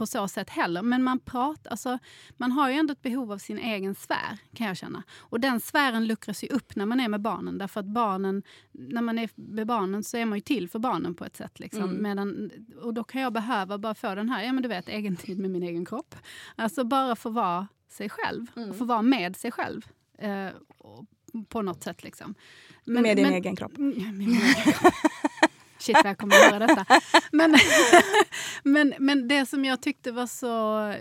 [0.00, 0.82] på så sätt heller.
[0.82, 1.98] Men man pratar, alltså,
[2.36, 5.02] man har ju ändå ett behov av sin egen sfär kan jag känna.
[5.18, 7.58] Och den sfären luckras ju upp när man är med barnen.
[7.58, 8.42] Därför att barnen,
[8.72, 11.60] när man är med barnen så är man ju till för barnen på ett sätt.
[11.60, 11.82] Liksom.
[11.82, 12.02] Mm.
[12.02, 12.50] Medan,
[12.82, 15.38] och då kan jag behöva bara få den här, ja men du vet, egen tid
[15.38, 16.14] med min egen kropp.
[16.56, 18.46] Alltså bara få vara sig själv.
[18.56, 18.70] Mm.
[18.70, 19.86] Och få vara med sig själv.
[20.18, 20.48] Eh,
[21.48, 22.34] på något sätt liksom.
[22.84, 23.72] Men- med din men- egen kropp.
[23.78, 24.94] Med min egen kropp.
[25.80, 27.00] Shit vad jag kommer att höra detta.
[27.32, 27.56] Men,
[28.62, 30.94] men, men det som jag tyckte var så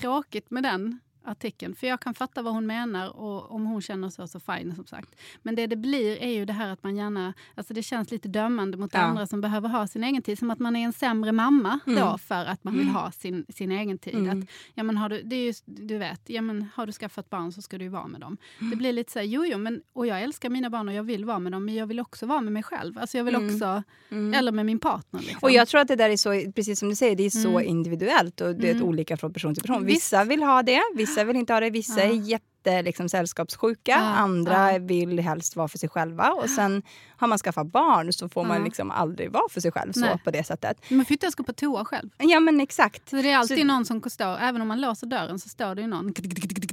[0.00, 1.00] tråkigt med den
[1.30, 4.74] artikeln, för jag kan fatta vad hon menar och om hon känner så, så fine
[4.74, 5.08] som sagt.
[5.42, 8.28] Men det det blir är ju det här att man gärna, alltså det känns lite
[8.28, 9.00] dömande mot Ja.
[9.00, 10.38] andra som behöver ha sin egen tid.
[10.38, 13.72] Som att man är en sämre mamma då för att man vill ha sin, sin
[13.72, 14.14] egen tid.
[14.14, 14.38] Mm.
[14.42, 17.30] Att, ja, men har du, det är ju, du vet, ja, men har du skaffat
[17.30, 18.36] barn så ska du ju vara med dem.
[18.70, 21.02] Det blir lite så här, jo, jo, men, och jag älskar mina barn och jag
[21.02, 22.98] vill vara med dem, men jag vill också vara med mig själv.
[22.98, 23.54] Alltså jag vill Mm.
[23.54, 24.34] också, Mm.
[24.34, 25.20] eller med min partner.
[25.20, 25.38] Liksom.
[25.42, 27.48] Och jag tror att det där är så, precis som du säger, det är så
[27.58, 27.64] Mm.
[27.68, 28.84] individuellt och det är Mm.
[28.88, 29.86] olika från person till person.
[29.86, 34.78] Vissa vill ha det, vissa vill inte ha det, vissa är jätte liksom, sällskapssjuka, andra
[34.78, 36.82] vill helst vara för sig själva och sen
[37.16, 40.18] har man skaffat barn så får man liksom aldrig vara för sig själv så Nej.
[40.24, 40.90] på det sättet.
[40.90, 42.10] Man får inte ens gå på toa själv.
[42.18, 43.08] Ja men exakt.
[43.08, 45.74] Så det är alltid Så- någon som står, även om man låser dörren så står
[45.74, 46.14] det ju någon.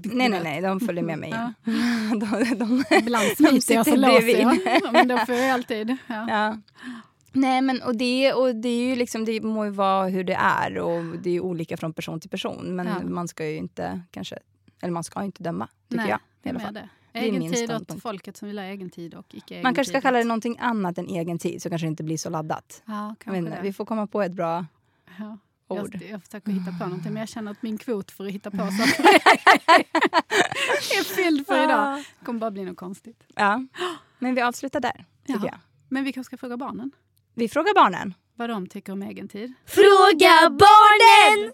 [0.03, 1.29] Nej nej nej, de följer med mig.
[1.29, 1.51] Ja.
[2.15, 4.93] de, de, Ibland smiter jag så låser jag.
[4.93, 5.97] Men då får jag alltid.
[6.07, 6.25] Ja.
[6.29, 6.57] Ja.
[7.35, 10.33] Nej men och det, och det är ju liksom, det må ju vara hur det
[10.33, 12.75] är och det är olika från person till person.
[12.75, 12.99] Men Ja.
[13.03, 14.39] man ska ju inte kanske,
[14.81, 16.19] eller man ska inte döma tycker Nej, jag.
[16.43, 16.73] I alla fall.
[16.73, 16.89] det.
[17.13, 20.01] Egen tid åt folket som vill ha egen tid och icke egen Man kanske ska
[20.01, 22.81] kalla det någonting annat än egen tid så kanske det inte blir så laddat.
[22.85, 23.59] Ja, inte, det.
[23.63, 24.65] vi får komma på ett bra
[25.19, 25.37] Ja.
[25.67, 25.95] ord.
[26.01, 28.51] Jag, jag försöker hitta på någonting men jag känner att min kvot för att hitta
[28.51, 29.03] på saker
[30.99, 31.97] är fylld för idag.
[32.19, 33.23] Det kommer bara bli något konstigt.
[33.35, 33.65] Ja.
[34.19, 35.45] Men vi avslutar där, tycker Ja.
[35.51, 35.59] jag.
[35.89, 36.91] Men vi kanske ska fråga barnen
[37.35, 38.13] Vi frågar barnen.
[38.35, 39.53] vad de tycker om egen tid.
[39.65, 41.51] Fråga barnen!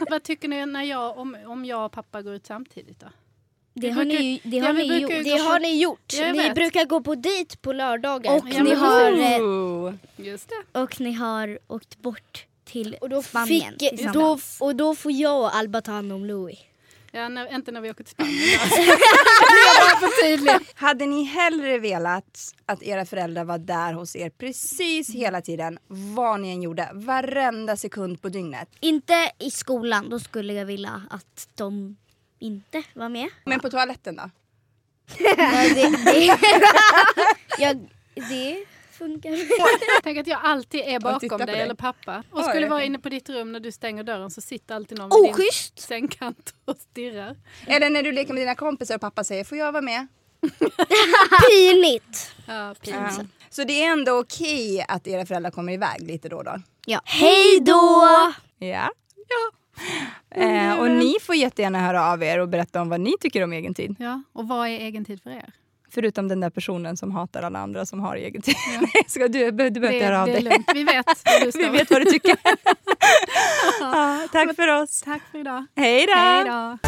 [0.10, 3.06] vad tycker ni när jag, om, om jag och pappa går ut samtidigt då?
[3.74, 5.82] Det har brukar- ni, det ja, har vi ni ju Det gå har på- ni
[5.82, 6.12] gjort.
[6.12, 6.54] Ni vet.
[6.54, 8.36] brukar gå på dejt på lördagar.
[8.36, 10.80] Och ni har, det.
[10.80, 15.40] och ni har åkt bort till Och då, Spanien fick, då, och då får jag
[15.40, 16.58] och Alba ta hand om Louis.
[17.12, 18.36] Ja, när, inte när vi åker till Spanien.
[20.02, 20.52] jag tydlig.
[20.74, 26.40] Hade ni hellre velat att era föräldrar var där hos er precis hela tiden, vad
[26.40, 28.68] ni än gjorde, varenda sekund på dygnet?
[28.80, 31.96] Inte i skolan, då skulle jag vilja att de
[32.38, 33.28] inte var med.
[33.44, 34.30] Men på toaletten då?
[35.18, 36.38] Ja, det, det,
[37.58, 37.74] ja,
[38.14, 38.66] det
[39.04, 40.02] funkar.
[40.02, 41.60] Tänk att jag alltid är bakom dig, dig.
[41.60, 42.22] eller pappa.
[42.30, 45.10] Och skulle vara inne på ditt rum när du stänger dörren så sitter alltid någon
[45.22, 47.36] vid din sängkant och stirrar.
[47.66, 50.06] Eller när du leker med dina kompisar och pappa säger får jag vara med?
[51.50, 52.32] Pinigt!
[52.46, 53.10] Ja, Ja.
[53.50, 56.62] Så det är ändå okej att era föräldrar kommer iväg lite då och då?
[56.86, 57.00] Ja.
[57.04, 58.06] Hej då!
[58.58, 58.88] Ja.
[60.30, 63.52] Eh, och ni får jättegärna höra av er och berätta om vad ni tycker om
[63.52, 63.96] egen tid.
[63.98, 64.22] ja.
[64.32, 65.52] Och vad är egen tid för er?
[65.90, 68.56] Förutom den där personen som hatar alla andra som har egen tid.
[69.06, 70.42] Ska du, du behöver inte höra av dig.
[70.42, 70.70] lugnt.
[70.74, 71.58] Vi vet vad du.
[71.58, 72.36] Vi vet vad du tycker.
[73.80, 75.02] ja, tack för oss.
[75.04, 75.66] Tack för idag.
[75.76, 76.78] Hej då.